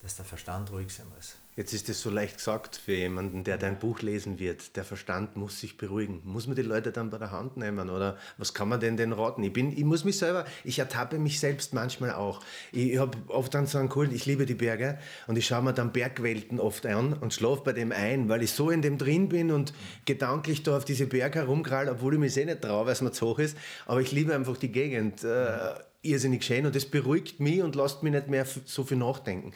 [0.03, 1.37] dass der Verstand ruhig sein muss.
[1.57, 4.77] Jetzt ist es so leicht gesagt für jemanden, der dein Buch lesen wird.
[4.77, 6.23] Der Verstand muss sich beruhigen.
[6.25, 9.13] Muss man die Leute dann bei der Hand nehmen oder was kann man denn denn
[9.13, 9.43] raten?
[9.43, 12.41] Ich, bin, ich muss mich selber, ich ertappe mich selbst manchmal auch.
[12.73, 15.63] Ich, ich habe oft dann so einen Kult, ich liebe die Berge und ich schaue
[15.63, 18.97] mir dann Bergwelten oft an und schlafe bei dem ein, weil ich so in dem
[18.97, 19.75] drin bin und
[20.07, 23.13] gedanklich da auf diese Berge herumkrall, obwohl ich mich eh nicht traue, weil es mir
[23.13, 23.55] zu hoch ist.
[23.87, 25.25] Aber ich liebe einfach die Gegend.
[25.25, 29.53] Äh, irrsinnig schön und das beruhigt mich und lässt mich nicht mehr so viel nachdenken.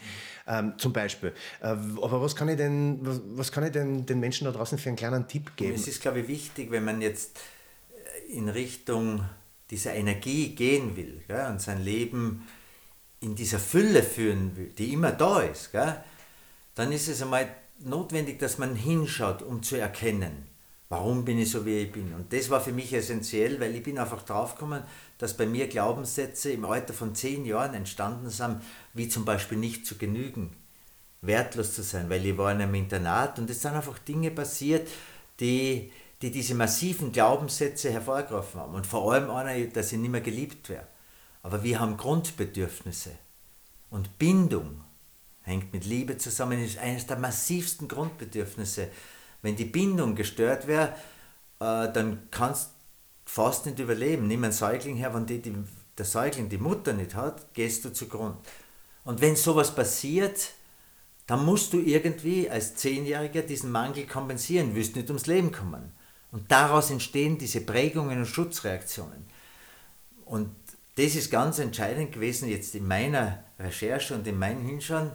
[0.47, 1.33] Ähm, zum Beispiel.
[1.61, 4.77] Äh, aber was kann ich denn, was, was, kann ich denn den Menschen da draußen
[4.77, 5.75] für einen kleinen Tipp geben?
[5.75, 7.39] Es ist, glaube ich, wichtig, wenn man jetzt
[8.29, 9.25] äh, in Richtung
[9.71, 12.47] dieser Energie gehen will gell, und sein Leben
[13.21, 15.97] in dieser Fülle führen will, die immer da ist, gell,
[16.75, 20.47] dann ist es einmal notwendig, dass man hinschaut, um zu erkennen,
[20.89, 22.13] warum bin ich so, wie ich bin.
[22.15, 24.83] Und das war für mich essentiell, weil ich bin einfach draufgekommen,
[25.25, 28.61] dass bei mir Glaubenssätze im Alter von zehn Jahren entstanden sind,
[28.93, 30.55] wie zum Beispiel nicht zu genügen,
[31.23, 34.87] wertlos zu sein, weil ich war in einem Internat und es sind einfach Dinge passiert,
[35.41, 38.75] die, die diese massiven Glaubenssätze hervorgerufen haben.
[38.75, 40.87] Und vor allem einer, dass ich nicht mehr geliebt wäre.
[41.43, 43.13] Aber wir haben Grundbedürfnisse.
[43.89, 44.83] Und Bindung
[45.41, 48.89] hängt mit Liebe zusammen, ist eines der massivsten Grundbedürfnisse.
[49.41, 50.89] Wenn die Bindung gestört wäre,
[51.61, 52.74] äh, dann kannst
[53.25, 54.27] fast nicht überleben.
[54.27, 55.55] Nimm einen Säugling her, wenn die, die,
[55.97, 58.37] der Säugling die Mutter nicht hat, gehst du zugrund.
[59.05, 60.51] Und wenn sowas passiert,
[61.27, 65.93] dann musst du irgendwie als Zehnjähriger diesen Mangel kompensieren, wirst nicht ums Leben kommen.
[66.33, 69.27] Und daraus entstehen diese Prägungen und Schutzreaktionen.
[70.25, 70.51] Und
[70.97, 75.13] das ist ganz entscheidend gewesen jetzt in meiner Recherche und in meinem Hinschauen,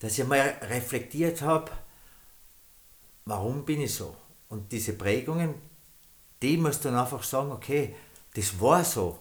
[0.00, 1.70] dass ich mal reflektiert habe,
[3.24, 4.16] warum bin ich so?
[4.48, 5.54] Und diese Prägungen
[6.42, 7.94] die musst dann einfach sagen, okay,
[8.34, 9.18] das war so.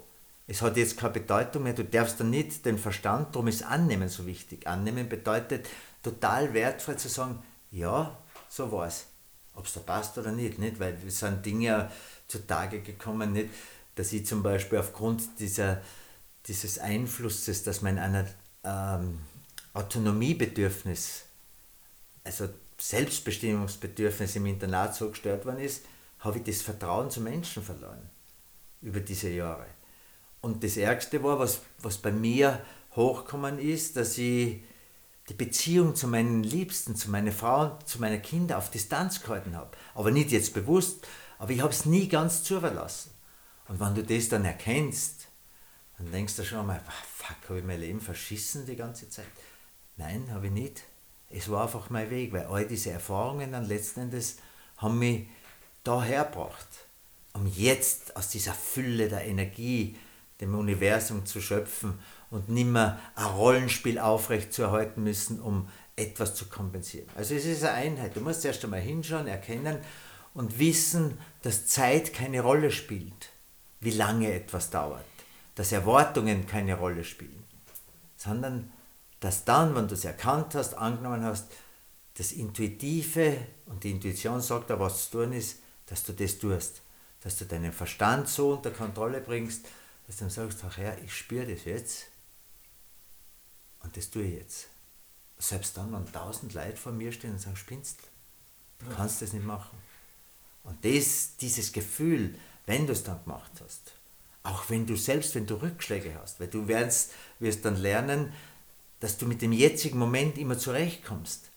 [0.47, 1.73] Es hat jetzt keine Bedeutung mehr.
[1.73, 4.67] Du darfst dann nicht den Verstand, darum ist Annehmen so wichtig.
[4.67, 5.67] Annehmen bedeutet
[6.03, 8.17] total wertvoll zu sagen, ja,
[8.49, 9.05] so war es.
[9.53, 11.91] Ob es da passt oder nicht, nicht, weil es sind Dinge
[12.27, 13.49] zutage gekommen, nicht,
[13.95, 15.81] dass ich zum Beispiel aufgrund dieser,
[16.47, 18.25] dieses Einflusses, dass mein einer,
[18.63, 19.19] ähm,
[19.73, 21.23] Autonomiebedürfnis,
[22.23, 25.85] also Selbstbestimmungsbedürfnis im Internat so gestört worden ist,
[26.21, 28.09] habe ich das Vertrauen zu Menschen verloren
[28.81, 29.65] über diese Jahre.
[30.39, 32.63] Und das Ärgste war, was, was bei mir
[32.95, 34.63] hochgekommen ist, dass ich
[35.29, 39.77] die Beziehung zu meinen Liebsten, zu meiner Frau, zu meinen Kindern auf Distanz gehalten habe.
[39.93, 41.07] Aber nicht jetzt bewusst,
[41.37, 43.11] aber ich habe es nie ganz zuverlassen.
[43.67, 45.27] Und wenn du das dann erkennst,
[45.97, 46.81] dann denkst du schon einmal,
[47.15, 49.27] fuck, habe ich mein Leben verschissen die ganze Zeit?
[49.97, 50.83] Nein, habe ich nicht.
[51.29, 54.37] Es war einfach mein Weg, weil all diese Erfahrungen dann letzten Endes
[54.77, 55.27] haben mich
[55.83, 56.67] daher gebracht,
[57.33, 59.97] um jetzt aus dieser Fülle der Energie,
[60.39, 67.07] dem Universum zu schöpfen und nicht mehr ein Rollenspiel aufrechtzuerhalten müssen, um etwas zu kompensieren.
[67.15, 68.15] Also es ist eine Einheit.
[68.15, 69.77] Du musst erst einmal hinschauen, erkennen
[70.33, 73.29] und wissen, dass Zeit keine Rolle spielt,
[73.79, 75.05] wie lange etwas dauert,
[75.55, 77.43] dass Erwartungen keine Rolle spielen,
[78.15, 78.71] sondern
[79.19, 81.51] dass dann, wenn du es erkannt hast, angenommen hast,
[82.15, 85.59] das Intuitive und die Intuition sagt da, was zu tun ist,
[85.91, 86.81] dass du das tust,
[87.19, 89.65] dass du deinen Verstand so unter Kontrolle bringst,
[90.07, 92.05] dass du dann sagst, ach Herr, ich spüre das jetzt
[93.83, 94.67] und das tue ich jetzt.
[95.37, 97.99] Selbst dann, wenn tausend Leute vor mir stehen und sagen, spinnst,
[98.79, 99.77] du kannst das nicht machen.
[100.63, 102.35] Und das, dieses Gefühl,
[102.67, 103.91] wenn du es dann gemacht hast,
[104.43, 108.31] auch wenn du selbst, wenn du Rückschläge hast, weil du wirst, wirst dann lernen,
[109.01, 111.50] dass du mit dem jetzigen Moment immer zurechtkommst.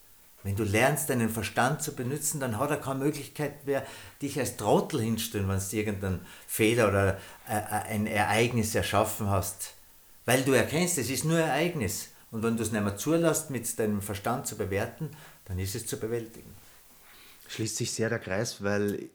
[0.45, 3.85] Wenn du lernst, deinen Verstand zu benutzen, dann hat er keine Möglichkeit mehr,
[4.21, 7.15] dich als Trottel hinstellen, wenn du irgendeinen Fehler oder
[7.49, 9.73] äh, äh, ein Ereignis erschaffen hast.
[10.27, 12.11] Weil du erkennst, es ist nur Ereignis.
[12.31, 15.11] Und wenn du es nicht mehr zulässt, mit deinem Verstand zu bewerten,
[15.47, 16.55] dann ist es zu bewältigen.
[17.49, 19.09] Schließt sich sehr der Kreis, weil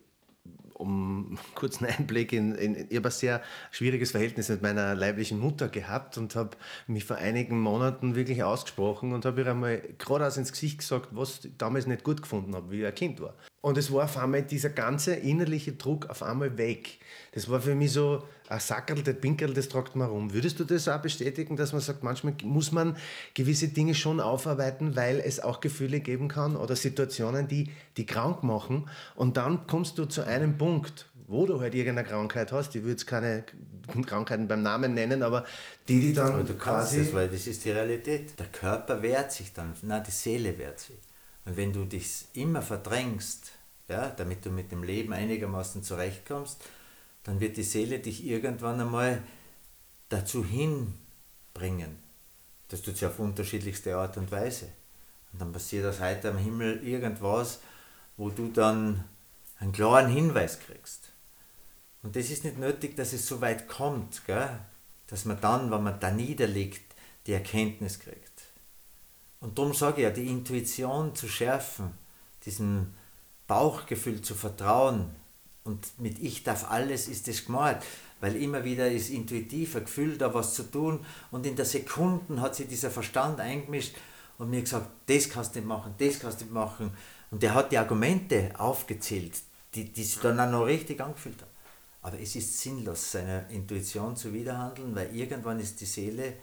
[0.80, 5.68] um kurzen Einblick in, in ich habe ein sehr schwieriges Verhältnis mit meiner leiblichen Mutter
[5.68, 10.52] gehabt und habe mich vor einigen Monaten wirklich ausgesprochen und habe ihr einmal geradeaus ins
[10.52, 13.34] Gesicht gesagt, was ich damals nicht gut gefunden habe, wie ich ein Kind war.
[13.62, 17.00] Und es war auf einmal dieser ganze innerliche Druck auf einmal weg.
[17.34, 20.34] Das war für mich so ein Sackerl, der Pinkerl, das tragt man rum.
[20.34, 22.96] Würdest du das auch bestätigen, dass man sagt, manchmal muss man
[23.34, 28.44] gewisse Dinge schon aufarbeiten, weil es auch Gefühle geben kann oder Situationen, die, die krank
[28.44, 32.82] machen und dann kommst du zu einem Punkt, wo du halt irgendeine Krankheit hast, ich
[32.82, 33.44] würde jetzt keine
[34.06, 35.46] Krankheiten beim Namen nennen, aber
[35.88, 37.04] die, die dann aber du kannst quasi...
[37.04, 38.40] Das, weil das ist die Realität.
[38.40, 40.98] Der Körper wehrt sich dann, nein, die Seele wehrt sich.
[41.50, 43.54] Und wenn du dich immer verdrängst,
[43.88, 46.62] ja, damit du mit dem Leben einigermaßen zurechtkommst,
[47.24, 49.24] dann wird die Seele dich irgendwann einmal
[50.10, 51.98] dazu hinbringen.
[52.68, 54.68] Das tut sie auf unterschiedlichste Art und Weise.
[55.34, 57.62] Und dann passiert aus heute am Himmel irgendwas,
[58.16, 59.04] wo du dann
[59.58, 61.10] einen klaren Hinweis kriegst.
[62.04, 64.60] Und das ist nicht nötig, dass es so weit kommt, gell?
[65.08, 66.94] dass man dann, wenn man da niederliegt,
[67.26, 68.29] die Erkenntnis kriegt.
[69.42, 71.92] Und darum sage ich ja, die Intuition zu schärfen,
[72.46, 72.94] diesem
[73.48, 75.16] Bauchgefühl zu vertrauen
[75.64, 77.78] und mit Ich darf alles ist es gemalt,
[78.20, 82.42] weil immer wieder ist intuitiv ein Gefühl, da was zu tun und in der Sekunden
[82.42, 83.96] hat sich dieser Verstand eingemischt
[84.38, 86.92] und mir gesagt, das kannst du nicht machen, das kannst du nicht machen.
[87.32, 89.34] Und der hat die Argumente aufgezählt,
[89.76, 91.52] die, die sich dann auch noch richtig angefühlt haben.
[92.02, 96.34] Aber es ist sinnlos, seiner Intuition zu widerhandeln, weil irgendwann ist die Seele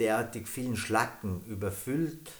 [0.00, 2.30] derartig vielen Schlacken überfüllt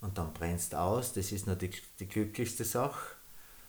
[0.00, 1.70] und dann brennst aus, das ist die,
[2.00, 3.16] die glücklichste Sache.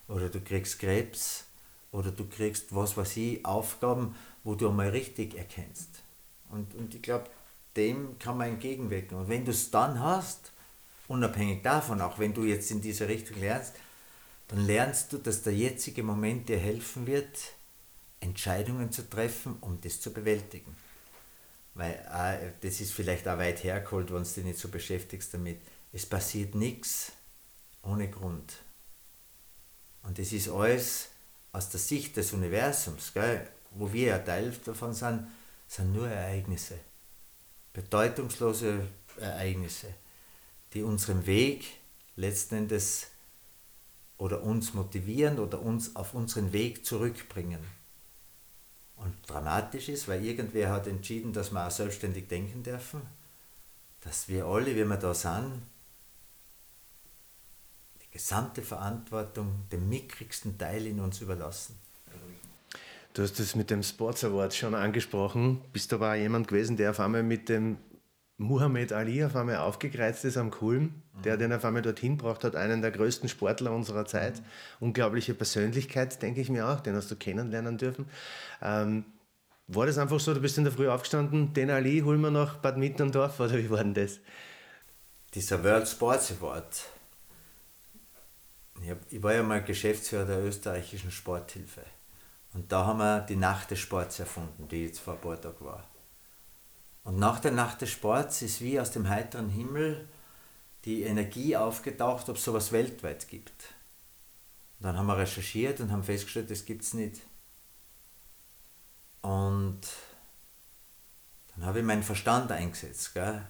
[0.07, 1.45] Oder du kriegst Krebs
[1.91, 6.01] oder du kriegst, was weiß ich, Aufgaben, wo du einmal richtig erkennst.
[6.49, 7.29] Und, und ich glaube,
[7.75, 9.17] dem kann man entgegenwirken.
[9.17, 10.51] Und wenn du es dann hast,
[11.07, 13.75] unabhängig davon, auch wenn du jetzt in diese Richtung lernst,
[14.47, 17.37] dann lernst du, dass der jetzige Moment dir helfen wird,
[18.19, 20.75] Entscheidungen zu treffen, um das zu bewältigen.
[21.73, 25.61] Weil äh, das ist vielleicht auch weit hergeholt, wenn du dich nicht so beschäftigst damit.
[25.91, 27.11] Es passiert nichts
[27.81, 28.53] ohne Grund.
[30.03, 31.09] Und das ist alles
[31.51, 35.27] aus der Sicht des Universums, gell, wo wir ja Teil davon sind,
[35.67, 36.79] sind nur Ereignisse.
[37.71, 38.87] Bedeutungslose
[39.19, 39.93] Ereignisse,
[40.73, 41.65] die unseren Weg
[42.15, 43.07] letzten Endes
[44.17, 47.59] oder uns motivieren oder uns auf unseren Weg zurückbringen.
[49.03, 53.01] Und dramatisch ist, weil irgendwer hat entschieden, dass wir auch selbstständig denken dürfen,
[53.99, 55.61] dass wir alle, wie wir da sind,
[58.01, 61.77] die gesamte Verantwortung dem mickrigsten Teil in uns überlassen.
[63.13, 65.61] Du hast das mit dem Sports Award schon angesprochen.
[65.73, 67.77] Bist du aber auch jemand gewesen, der auf einmal mit dem
[68.43, 72.55] Muhammad Ali auf einmal aufgekreizt ist am Kulm, der den auf einmal dorthin braucht hat,
[72.55, 74.39] einen der größten Sportler unserer Zeit.
[74.39, 74.87] Mhm.
[74.87, 78.05] Unglaubliche Persönlichkeit, denke ich mir auch, den hast du kennenlernen dürfen.
[78.61, 79.05] Ähm,
[79.67, 82.57] war das einfach so, du bist in der Früh aufgestanden, den Ali holen wir nach
[82.57, 84.19] Bad Mitterndorf oder wie war denn das?
[85.33, 86.85] Dieser World Sports Award,
[88.83, 91.81] ich, hab, ich war ja mal Geschäftsführer der österreichischen Sporthilfe.
[92.53, 95.65] Und da haben wir die Nacht des Sports erfunden, die jetzt vor ein paar Tagen
[95.65, 95.87] war.
[97.03, 100.07] Und nach der Nacht des Sports ist wie aus dem heiteren Himmel
[100.85, 103.73] die Energie aufgetaucht, ob es sowas weltweit gibt.
[104.79, 107.21] Und dann haben wir recherchiert und haben festgestellt, das gibt es nicht.
[109.21, 109.81] Und
[111.55, 113.45] dann habe ich meinen Verstand eingesetzt, gell?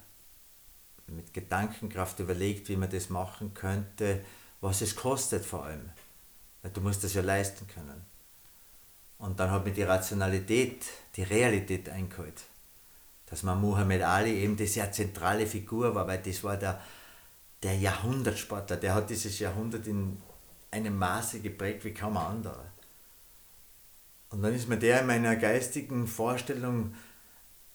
[1.08, 4.24] mit Gedankenkraft überlegt, wie man das machen könnte,
[4.62, 5.89] was es kostet vor allem.
[6.62, 8.06] Weil du musst das ja leisten können.
[9.18, 10.86] Und dann hat mir die Rationalität,
[11.16, 12.44] die Realität eingeholt.
[13.34, 16.80] Dass man Muhammad Ali eben die sehr zentrale Figur war, weil das war der,
[17.63, 20.22] der Jahrhundertsportler, der hat dieses Jahrhundert in
[20.69, 22.72] einem Maße geprägt wie kaum ein anderer.
[24.30, 26.93] Und dann ist mir der in meiner geistigen Vorstellung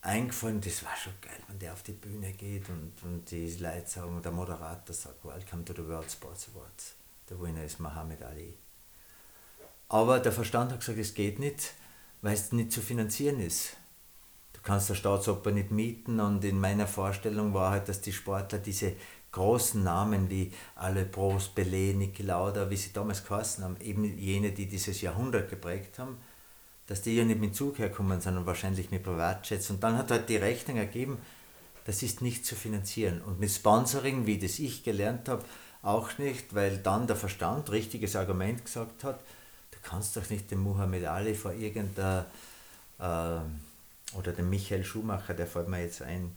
[0.00, 3.88] eingefallen, das war schon geil, wenn der auf die Bühne geht und, und die Leute
[3.88, 6.94] sagen, der Moderator sagt, Welcome to the World Sports Awards.
[7.28, 8.54] Der Winner ist Muhammad Ali.
[9.88, 11.74] Aber der Verstand hat gesagt, es geht nicht,
[12.22, 13.76] weil es nicht zu finanzieren ist.
[14.58, 18.58] Du kannst der Staatsoper nicht mieten und in meiner Vorstellung war halt, dass die Sportler
[18.58, 18.94] diese
[19.30, 24.50] großen Namen wie Ale Prost, Belé, Niki Lauda, wie sie damals geheißen haben, eben jene,
[24.50, 26.18] die dieses Jahrhundert geprägt haben,
[26.88, 29.70] dass die ja nicht mit Zug herkommen, sondern wahrscheinlich mit Privatjets.
[29.70, 31.18] Und dann hat halt die Rechnung ergeben,
[31.84, 33.22] das ist nicht zu finanzieren.
[33.22, 35.44] Und mit Sponsoring, wie das ich gelernt habe,
[35.82, 39.20] auch nicht, weil dann der Verstand, richtiges Argument gesagt hat,
[39.70, 42.26] du kannst doch nicht den Muhammad Ali vor irgendeiner,
[42.98, 43.38] äh,
[44.14, 46.36] oder den Michael Schumacher, der fällt mir jetzt ein,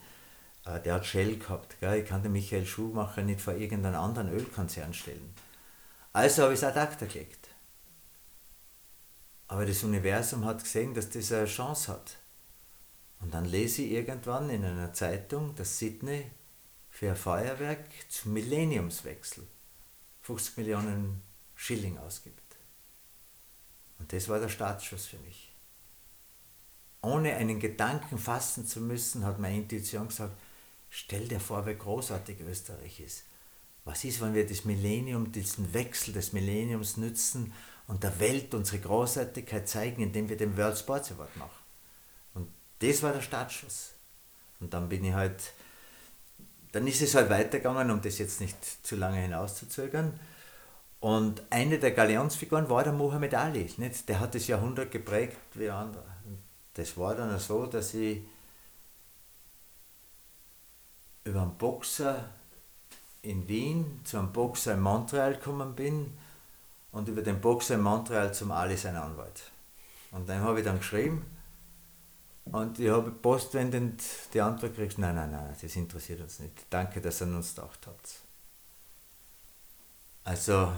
[0.66, 2.02] äh, der hat Shell gehabt, gell?
[2.02, 5.34] ich kann den Michael Schumacher nicht vor irgendeinen anderen Ölkonzern stellen.
[6.14, 7.50] Also habe ich es ad acta gelegt.
[9.48, 12.18] Aber das Universum hat gesehen, dass das eine Chance hat.
[13.20, 16.32] Und dann lese ich irgendwann in einer Zeitung, dass Sydney
[16.90, 19.48] für ein Feuerwerk zum Millenniumswechsel
[20.22, 21.22] 50 Millionen
[21.56, 22.58] Schilling ausgibt.
[24.00, 25.51] Und das war der Startschuss für mich.
[27.02, 30.34] Ohne einen Gedanken fassen zu müssen, hat meine Intuition gesagt,
[30.90, 33.24] stell dir vor, wie großartig Österreich ist.
[33.86, 37.52] Was ist, wenn wir das Millennium, diesen Wechsel des Millenniums nützen
[37.88, 41.60] und der Welt unsere Großartigkeit zeigen, indem wir den World Sports Award machen.
[42.36, 42.48] Und
[42.80, 43.94] das war der Startschuss.
[44.60, 45.54] Und dann bin ich halt,
[46.72, 50.20] dann ist es halt weitergegangen, um das jetzt nicht zu lange hinauszuzögern.
[51.00, 53.74] Und eine der Galionsfiguren war der Muhammad Ali.
[53.78, 54.08] Nicht?
[54.08, 56.11] Der hat das Jahrhundert geprägt wie andere.
[56.74, 58.22] Das war dann so, dass ich
[61.24, 62.30] über einen Boxer
[63.22, 66.18] in Wien zu einem Boxer in Montreal gekommen bin
[66.92, 69.44] und über den Boxer in Montreal zum Ali sein Anwalt.
[70.12, 71.26] Und dann habe ich dann geschrieben
[72.46, 74.02] und ich habe postwendend
[74.34, 76.66] die Antwort gekriegt, nein, nein, nein, das interessiert uns nicht.
[76.70, 78.22] Danke, dass ihr an uns gedacht habt.
[80.24, 80.72] Also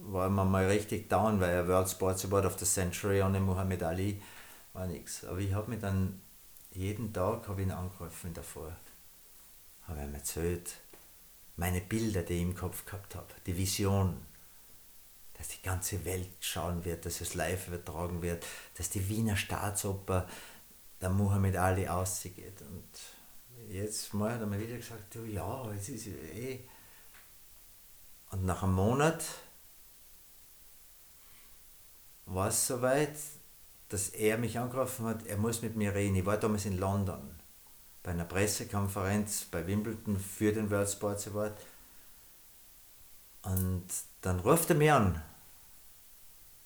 [0.00, 3.82] war man mal richtig down, weil ein World Sports Award of the Century ohne Muhammad
[3.82, 4.20] Ali
[4.72, 5.24] war nichts.
[5.24, 6.20] Aber ich habe mich dann
[6.70, 8.76] jeden Tag habe ihn angerufen davor.
[9.86, 10.76] Habe ihm erzählt,
[11.56, 14.24] meine Bilder, die ich im Kopf gehabt habe, die Vision,
[15.34, 18.44] dass die ganze Welt schauen wird, dass es live übertragen wird,
[18.76, 20.28] dass die Wiener Staatsoper
[21.00, 22.60] der Muhammad Ali ausgeht.
[22.62, 22.88] Und
[23.68, 26.60] jetzt mal hat er mir wieder gesagt, du, ja, es ist eh.
[28.30, 29.24] Und nach einem Monat
[32.26, 33.16] war es soweit,
[33.88, 36.16] dass er mich angerufen hat, er muss mit mir reden.
[36.16, 37.38] Ich war damals in London
[38.02, 41.58] bei einer Pressekonferenz bei Wimbledon für den World Sports Award.
[43.42, 43.86] Und
[44.22, 45.22] dann ruft er mich an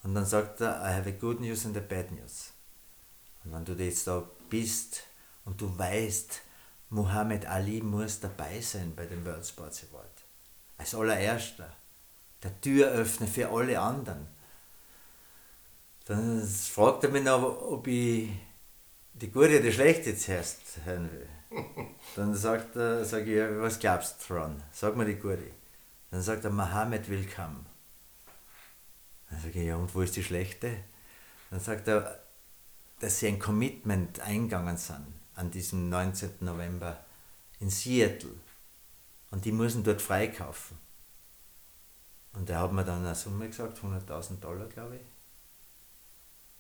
[0.03, 2.53] und dann sagt er, I have a good news and a bad news.
[3.45, 5.05] Und wenn du jetzt da bist
[5.45, 6.41] und du weißt,
[6.91, 10.11] Muhammad Ali muss dabei sein bei dem World Sports Award.
[10.79, 11.75] Als allererster.
[12.43, 14.27] Der Türöffner für alle anderen.
[16.07, 18.31] Dann fragt er mich noch, ob ich
[19.13, 21.29] die gute oder die schlechte zuerst hören will.
[22.17, 24.63] Dann sagt er, sag ich, was glaubst du dran?
[24.73, 25.51] Sag mir die gute.
[26.11, 27.67] Dann sagt er, Mohammed will kommen.
[29.31, 30.77] Dann sage ich, ja, und wo ist die schlechte?
[31.51, 32.21] Dann sagt er,
[33.01, 36.31] dass sie ein Commitment eingegangen sind an diesem 19.
[36.41, 37.05] November
[37.61, 38.35] in Seattle.
[39.31, 40.79] Und die müssen dort freikaufen.
[42.35, 45.12] Und er hat mir dann eine Summe gesagt, 100.000 Dollar, glaube ich.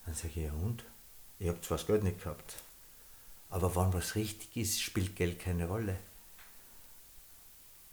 [0.05, 0.85] Dann sage ich, ja und?
[1.39, 2.57] Ich habe zwar das Geld nicht gehabt,
[3.51, 5.97] aber wann was richtig ist, spielt Geld keine Rolle.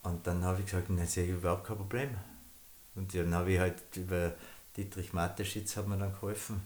[0.03, 2.17] Und dann habe ich gesagt, nein, sehe ich überhaupt kein Problem.
[2.95, 4.33] Und dann habe ich halt über
[4.77, 6.61] Dietrich Mateschitz hat mir dann geholfen.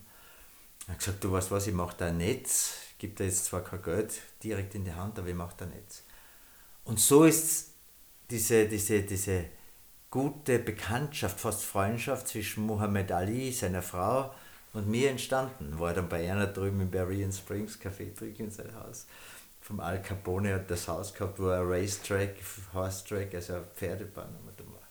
[0.88, 3.64] Er hat gesagt, du weißt was, ich mache da ein Netz, gebe da jetzt zwar
[3.64, 6.04] kein Geld direkt in die Hand, aber ich mache da ein Netz.
[6.84, 7.72] Und so ist
[8.30, 9.46] diese, diese, diese
[10.10, 14.34] gute Bekanntschaft, fast Freundschaft zwischen Muhammad Ali, seiner Frau,
[14.74, 15.80] und mir entstanden.
[15.80, 19.08] War dann bei einer drüben in Berrien Springs Café trinken in sein Haus.
[19.62, 22.36] vom Al Capone hat das Haus gehabt, wo ein Racetrack,
[22.74, 24.84] Horse-Track, also eine Pferdebahn war.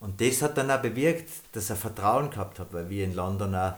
[0.00, 3.54] Und das hat dann auch bewirkt, dass er Vertrauen gehabt hat, weil wir in London
[3.54, 3.74] auch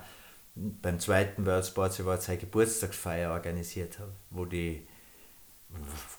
[0.56, 4.88] beim zweiten World Sports Award seine Geburtstagsfeier organisiert haben, wo die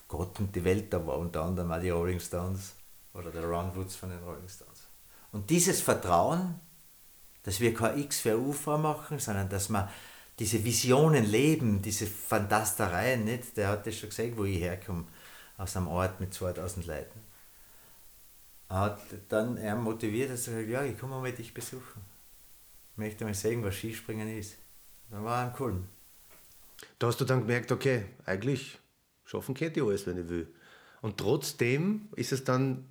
[0.08, 2.74] Gott und die Welt da war, unter anderem auch die Rolling Stones
[3.12, 4.86] oder der Ron Woods von den Rolling Stones.
[5.32, 6.58] Und dieses Vertrauen,
[7.50, 9.90] dass wir kein X für U vormachen, sondern dass wir
[10.38, 13.56] diese Visionen leben, diese Fantastereien, nicht?
[13.56, 15.04] der hat das schon gesagt, wo ich herkomme,
[15.58, 17.18] aus einem Ort mit 2000 Leuten.
[18.68, 22.02] Hat dann er motiviert, dass er sagt, ja, ich komme mal dich besuchen.
[22.92, 24.54] Ich möchte mal sehen, was Skispringen ist.
[25.10, 25.88] Dann war er Kulm.
[27.00, 28.78] Da hast du dann gemerkt, okay, eigentlich
[29.24, 30.54] schaffen könnte ich alles, wenn ich will.
[31.02, 32.84] Und trotzdem ist es dann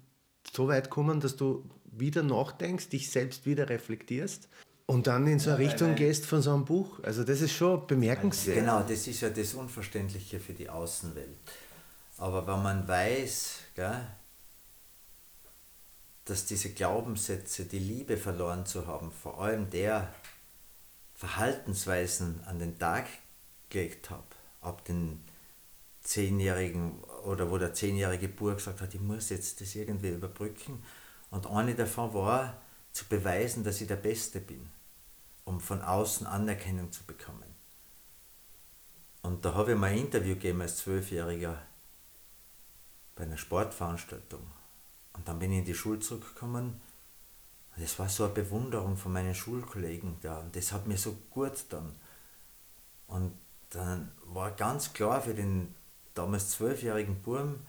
[0.51, 4.47] so weit gekommen, dass du wieder nachdenkst, dich selbst wieder reflektierst
[4.85, 6.99] und dann in so eine ja, Richtung gehst von so einem Buch.
[7.03, 8.57] Also das ist schon bemerkenswert.
[8.57, 11.37] Genau, das ist ja das Unverständliche für die Außenwelt.
[12.17, 14.07] Aber wenn man weiß, gell,
[16.25, 20.13] dass diese Glaubenssätze, die Liebe verloren zu haben, vor allem der
[21.15, 23.07] Verhaltensweisen an den Tag
[23.69, 24.23] gelegt habe,
[24.61, 25.23] ab den
[26.01, 30.81] zehnjährigen oder wo der zehnjährige Bub gesagt hat, ich muss jetzt das irgendwie überbrücken.
[31.29, 32.61] Und eine davon war,
[32.91, 34.69] zu beweisen, dass ich der Beste bin,
[35.45, 37.49] um von außen Anerkennung zu bekommen.
[39.21, 41.61] Und da habe ich mal ein Interview gegeben als Zwölfjähriger
[43.15, 44.41] bei einer Sportveranstaltung.
[45.13, 46.79] Und dann bin ich in die Schule zurückgekommen.
[47.75, 50.39] Und es war so eine Bewunderung von meinen Schulkollegen da.
[50.39, 51.95] Und das hat mir so gut dann.
[53.07, 53.33] Und
[53.71, 55.75] dann war ganz klar für den
[56.13, 57.59] damals zwölfjährigen Burm,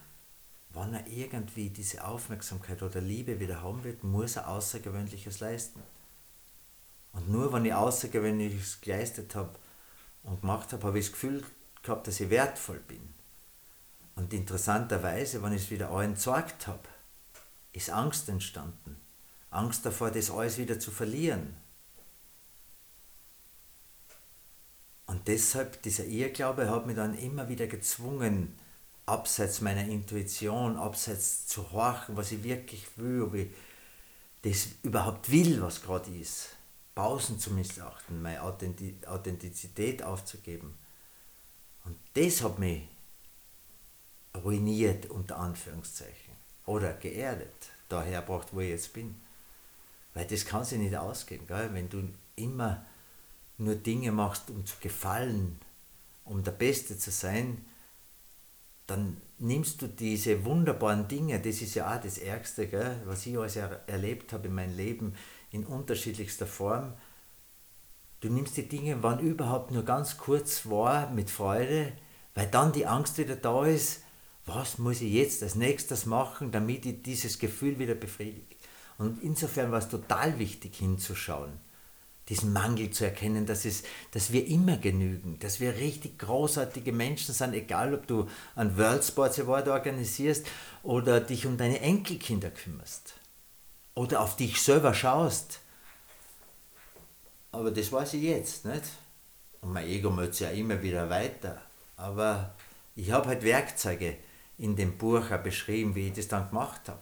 [0.72, 5.82] wenn er irgendwie diese Aufmerksamkeit oder Liebe wieder haben wird, muss er Außergewöhnliches leisten.
[7.12, 9.58] Und nur wenn ich Außergewöhnliches geleistet habe
[10.22, 11.44] und gemacht habe, habe ich das Gefühl
[11.82, 13.14] gehabt, dass ich wertvoll bin.
[14.14, 16.88] Und interessanterweise, wenn ich es wieder allen gezeigt habe,
[17.72, 18.96] ist Angst entstanden.
[19.50, 21.56] Angst davor, das alles wieder zu verlieren.
[25.06, 28.56] Und deshalb, dieser Irrglaube hat mich dann immer wieder gezwungen,
[29.06, 33.48] abseits meiner Intuition, abseits zu horchen, was ich wirklich will, ob ich
[34.42, 36.56] das überhaupt will, was gerade ist.
[36.94, 40.76] Pausen zu missachten, meine Authentizität aufzugeben.
[41.84, 42.82] Und das hat mich
[44.36, 46.34] ruiniert, unter Anführungszeichen.
[46.66, 49.14] Oder geerdet, daher braucht, wo ich jetzt bin.
[50.14, 51.70] Weil das kann sich nicht ausgehen, gell?
[51.72, 52.84] wenn du immer
[53.58, 55.58] nur Dinge machst, um zu gefallen,
[56.24, 57.64] um der Beste zu sein,
[58.90, 63.38] dann nimmst du diese wunderbaren Dinge, das ist ja auch das Ärgste, gell, was ich
[63.38, 65.14] alles er erlebt habe in meinem Leben
[65.52, 66.94] in unterschiedlichster Form.
[68.20, 71.92] Du nimmst die Dinge, wann überhaupt nur ganz kurz war, mit Freude,
[72.34, 74.02] weil dann die Angst wieder da ist,
[74.44, 78.56] was muss ich jetzt als nächstes machen, damit ich dieses Gefühl wieder befriedige.
[78.98, 81.52] Und insofern war es total wichtig hinzuschauen
[82.30, 87.34] diesen Mangel zu erkennen, dass, es, dass wir immer genügen, dass wir richtig großartige Menschen
[87.34, 90.46] sind, egal ob du einen World Sports Award organisierst
[90.84, 93.14] oder dich um deine Enkelkinder kümmerst
[93.94, 95.58] oder auf dich selber schaust.
[97.50, 98.84] Aber das weiß ich jetzt, nicht?
[99.60, 101.60] Und mein Ego möchte ja immer wieder weiter.
[101.96, 102.54] Aber
[102.94, 104.16] ich habe halt Werkzeuge
[104.56, 107.00] in dem Buch auch beschrieben, wie ich das dann gemacht habe.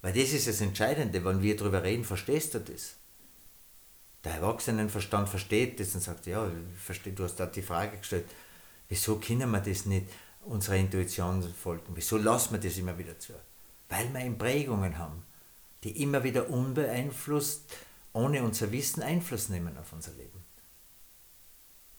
[0.00, 2.96] Weil das ist das Entscheidende, wenn wir darüber reden, verstehst du das?
[4.24, 8.26] Der Erwachsenenverstand versteht das und sagt, ja, verstehe, du hast da die Frage gestellt,
[8.88, 10.06] wieso können wir das nicht
[10.44, 11.92] unserer Intuition folgen?
[11.94, 13.32] Wieso lassen wir das immer wieder zu?
[13.88, 15.22] Weil wir Prägungen haben,
[15.82, 17.64] die immer wieder unbeeinflusst,
[18.12, 20.44] ohne unser Wissen Einfluss nehmen auf unser Leben.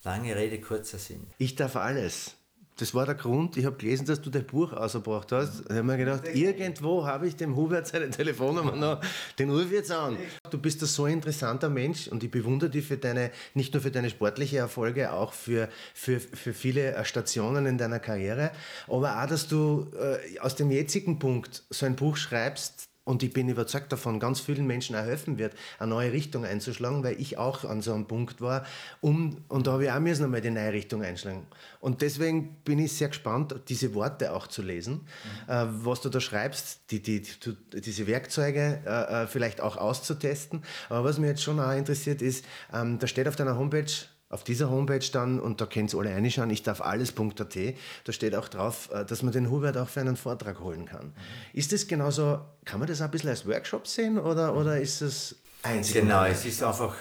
[0.03, 1.27] Lange Rede, kurzer Sinn.
[1.37, 2.35] Ich darf alles
[2.77, 3.57] das war der Grund.
[3.57, 5.61] Ich habe gelesen, dass du dein Buch ausgebracht hast.
[5.61, 9.01] Ich habe mir gedacht, irgendwo habe ich dem Hubert seine Telefonnummer noch.
[9.37, 10.17] Den rufe jetzt an.
[10.49, 13.91] Du bist ein so interessanter Mensch und ich bewundere dich für deine, nicht nur für
[13.91, 18.51] deine sportlichen Erfolge, auch für, für, für viele Stationen in deiner Karriere.
[18.87, 23.33] Aber auch, dass du äh, aus dem jetzigen Punkt so ein Buch schreibst, und ich
[23.33, 27.37] bin überzeugt davon, ganz vielen Menschen auch helfen wird, eine neue Richtung einzuschlagen, weil ich
[27.37, 28.63] auch an so einem Punkt war.
[29.01, 31.47] Um, und da habe ich auch müssen einmal die neue Richtung einschlagen.
[31.79, 35.07] Und deswegen bin ich sehr gespannt, diese Worte auch zu lesen,
[35.47, 35.51] mhm.
[35.51, 40.63] äh, was du da schreibst, die, die, die diese Werkzeuge äh, äh, vielleicht auch auszutesten.
[40.89, 43.91] Aber was mich jetzt schon auch interessiert ist, ähm, da steht auf deiner Homepage,
[44.31, 47.57] auf dieser Homepage dann, und da könnt ihr alle reinschauen, ich darf alles.at,
[48.05, 51.07] da steht auch drauf, äh, dass man den Hubert auch für einen Vortrag holen kann.
[51.07, 51.13] Mhm.
[51.53, 55.35] Ist das genauso, kann man das ein bisschen als Workshop sehen oder, oder ist es
[55.63, 55.95] einzig?
[55.95, 56.95] Genau, es ist einfach,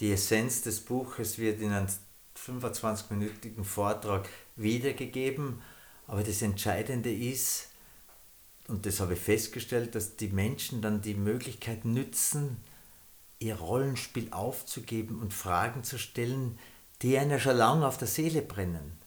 [0.00, 1.86] die Essenz des Buches wird in einem
[2.36, 5.62] 25-minütigen Vortrag wiedergegeben
[6.06, 7.68] Aber das Entscheidende ist,
[8.68, 12.56] und das habe ich festgestellt, dass die Menschen dann die Möglichkeit nützen,
[13.38, 16.58] ihr Rollenspiel aufzugeben und Fragen zu stellen,
[17.02, 18.98] die einer schon lange auf der Seele brennen.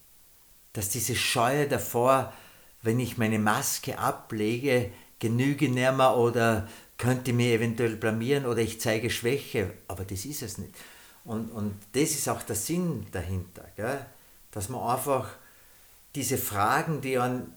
[0.73, 2.33] Dass diese Scheue davor,
[2.81, 6.67] wenn ich meine Maske ablege, genüge nimmer oder
[6.97, 10.73] könnte mir eventuell blamieren oder ich zeige Schwäche, aber das ist es nicht.
[11.23, 14.05] Und, und das ist auch der Sinn dahinter, gell?
[14.51, 15.29] dass man einfach
[16.13, 17.53] diese Fragen, die an,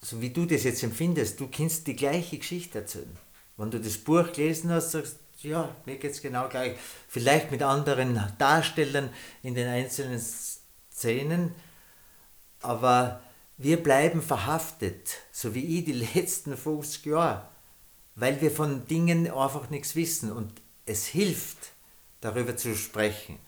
[0.00, 3.16] so wie du das jetzt empfindest, du kannst die gleiche Geschichte erzählen.
[3.56, 6.76] Wenn du das Buch gelesen hast, sagst ja, mir geht es genau gleich.
[7.08, 9.10] Vielleicht mit anderen Darstellern
[9.42, 11.54] in den einzelnen Szenen,
[12.60, 13.20] aber
[13.58, 17.48] wir bleiben verhaftet, so wie ich die letzten 50 Jahre,
[18.14, 20.52] weil wir von Dingen einfach nichts wissen und
[20.84, 21.72] es hilft,
[22.20, 23.38] darüber zu sprechen.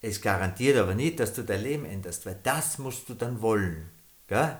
[0.00, 3.90] Es garantiert aber nicht, dass du dein Leben änderst, weil das musst du dann wollen.
[4.28, 4.56] Gell?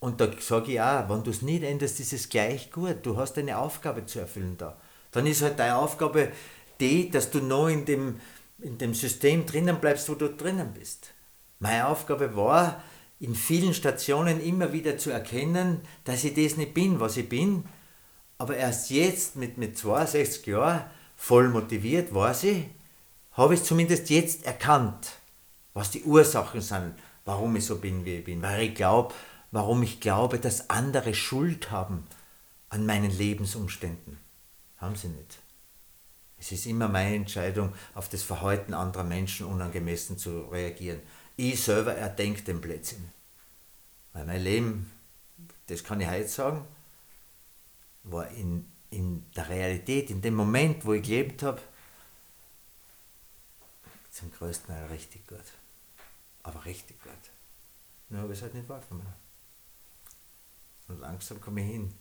[0.00, 2.98] Und da sage ich auch, wenn du es nicht änderst, ist es gleich gut.
[3.02, 4.76] Du hast eine Aufgabe zu erfüllen da.
[5.18, 6.30] Dann ist halt deine Aufgabe
[6.78, 8.20] die, dass du noch in dem,
[8.60, 11.12] in dem System drinnen bleibst, wo du drinnen bist.
[11.58, 12.80] Meine Aufgabe war,
[13.18, 17.64] in vielen Stationen immer wieder zu erkennen, dass ich das nicht bin, was ich bin.
[18.38, 20.84] Aber erst jetzt, mit, mit 62 Jahren,
[21.16, 22.66] voll motiviert, weiß ich,
[23.32, 25.16] habe ich zumindest jetzt erkannt,
[25.74, 26.94] was die Ursachen sind,
[27.24, 28.40] warum ich so bin, wie ich bin.
[28.40, 29.12] Weil ich glaube,
[29.50, 32.06] warum ich glaube, dass andere Schuld haben
[32.68, 34.27] an meinen Lebensumständen.
[34.78, 35.38] Haben sie nicht.
[36.38, 41.00] Es ist immer meine Entscheidung, auf das Verhalten anderer Menschen unangemessen zu reagieren.
[41.36, 43.10] Ich selber erdenke den Blödsinn.
[44.12, 44.90] Weil mein Leben,
[45.66, 46.64] das kann ich heute sagen,
[48.04, 51.60] war in, in der Realität, in dem Moment, wo ich gelebt habe,
[54.10, 55.44] zum größten Teil richtig gut.
[56.42, 57.12] Aber richtig gut.
[58.08, 59.12] Nur habe ich es halt nicht wahrgenommen.
[60.88, 61.94] Und langsam komme ich hin.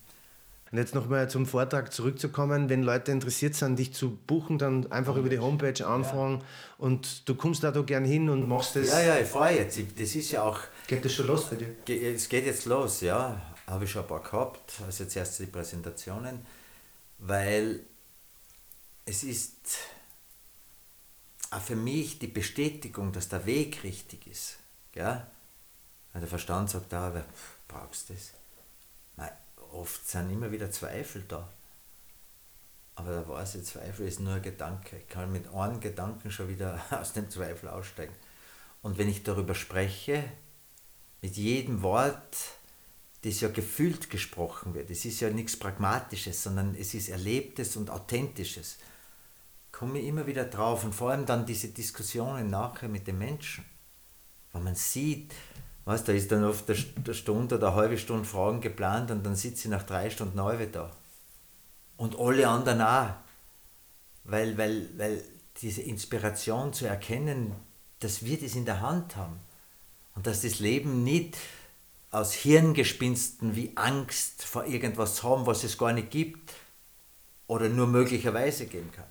[0.71, 5.15] Und jetzt nochmal zum Vortrag zurückzukommen, wenn Leute interessiert sind, dich zu buchen, dann einfach
[5.15, 6.45] über die Homepage anfangen ja.
[6.77, 8.89] und du kommst da gern hin und machst das.
[8.89, 9.79] Ja, ja, ich fahre jetzt.
[9.97, 10.59] Das ist ja auch.
[10.87, 12.13] Geht das schon los bei dir?
[12.13, 13.41] Es geht jetzt los, ja.
[13.65, 14.73] Habe ich schon ein paar gehabt.
[14.85, 16.45] Also jetzt erst die Präsentationen,
[17.19, 17.81] weil
[19.05, 19.77] es ist
[21.49, 24.57] auch für mich die Bestätigung, dass der Weg richtig ist.
[24.91, 25.25] Gell?
[26.11, 27.25] Weil der Verstand sagt, da, ah,
[27.67, 28.33] brauchst du das?
[29.15, 29.31] Nein,
[29.71, 31.47] oft sind immer wieder Zweifel da.
[32.95, 34.97] Aber da weiß ich, Zweifel ist nur ein Gedanke.
[34.97, 38.13] Ich kann mit einem Gedanken schon wieder aus dem Zweifel aussteigen.
[38.81, 40.23] Und wenn ich darüber spreche,
[41.21, 42.37] mit jedem Wort,
[43.21, 47.89] das ja gefühlt gesprochen wird, es ist ja nichts Pragmatisches, sondern es ist Erlebtes und
[47.89, 48.77] Authentisches,
[49.71, 50.83] komme ich immer wieder drauf.
[50.83, 53.63] Und vor allem dann diese Diskussionen nachher mit den Menschen,
[54.53, 55.33] wenn man sieht,
[55.87, 59.37] Weißt, da ist dann oft eine Stunde oder eine halbe Stunde Fragen geplant und dann
[59.37, 60.91] sitze ich nach drei Stunden neu da.
[61.95, 63.11] Und alle anderen auch.
[64.25, 65.23] Weil, weil, weil
[65.61, 67.55] diese Inspiration zu erkennen,
[68.01, 69.39] dass wir das in der Hand haben.
[70.13, 71.37] Und dass das Leben nicht
[72.11, 76.53] aus Hirngespinsten wie Angst vor irgendwas haben, was es gar nicht gibt
[77.47, 79.07] oder nur möglicherweise geben kann.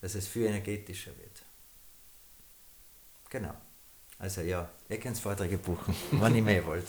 [0.00, 1.42] Dass es viel energetischer wird.
[3.28, 3.56] Genau.
[4.18, 6.86] Also ja, ihr könnt Vorträge buchen, wann ihr mehr wollt.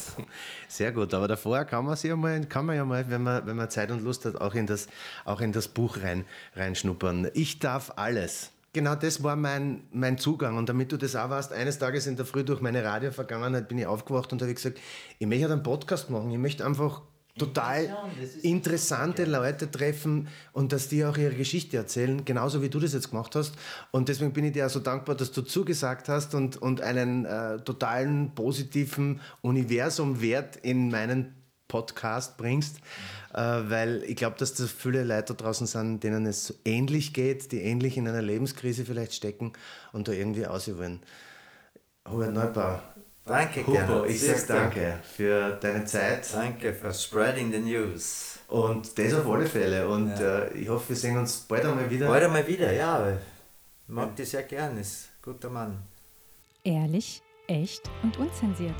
[0.69, 3.45] Sehr gut, aber davor kann man, sich ja mal, kann man ja mal, wenn man,
[3.45, 4.87] wenn man Zeit und Lust hat, auch in das,
[5.25, 6.25] auch in das Buch rein,
[6.55, 7.29] reinschnuppern.
[7.33, 8.51] Ich darf alles.
[8.71, 10.55] Genau das war mein, mein Zugang.
[10.57, 13.77] Und damit du das auch weißt, eines Tages in der Früh durch meine Radiovergangenheit bin
[13.77, 14.79] ich aufgewacht und habe gesagt,
[15.19, 16.31] ich möchte einen Podcast machen.
[16.31, 17.01] Ich möchte einfach
[17.37, 17.95] total
[18.41, 23.09] interessante Leute treffen und dass die auch ihre Geschichte erzählen, genauso wie du das jetzt
[23.09, 23.55] gemacht hast.
[23.91, 27.25] Und deswegen bin ich dir auch so dankbar, dass du zugesagt hast und, und einen
[27.25, 31.33] äh, totalen positiven Universumwert in meinen
[31.67, 32.77] Podcast bringst,
[33.33, 37.51] äh, weil ich glaube, dass da viele Leute draußen sind, denen es so ähnlich geht,
[37.51, 39.53] die ähnlich in einer Lebenskrise vielleicht stecken
[39.91, 41.01] und da irgendwie auswollen.
[42.09, 42.79] Hubert Neubau,
[43.27, 46.33] Danke, Hugo, ich sage danke für deine Zeit.
[46.33, 48.39] Danke für spreading the news.
[48.47, 49.87] Und das auf alle Fälle.
[49.87, 50.39] Und ja.
[50.39, 52.07] äh, ich hoffe, wir sehen uns bald einmal wieder.
[52.07, 53.11] Bald einmal wieder, ja.
[53.11, 53.17] Ich
[53.87, 54.13] mag ja.
[54.13, 55.83] dich sehr gern, ist ein guter Mann.
[56.63, 58.75] Ehrlich, echt und unzensiert.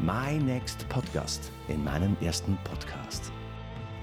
[0.00, 3.30] My Next Podcast in meinem ersten Podcast.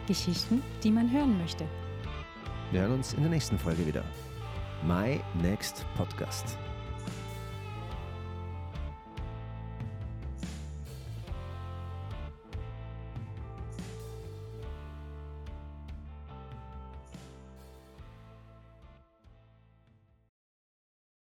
[0.08, 1.66] Geschichten, die man hören möchte.
[2.72, 4.04] Wir hören uns in der nächsten Folge wieder.
[4.88, 6.58] My Next Podcast.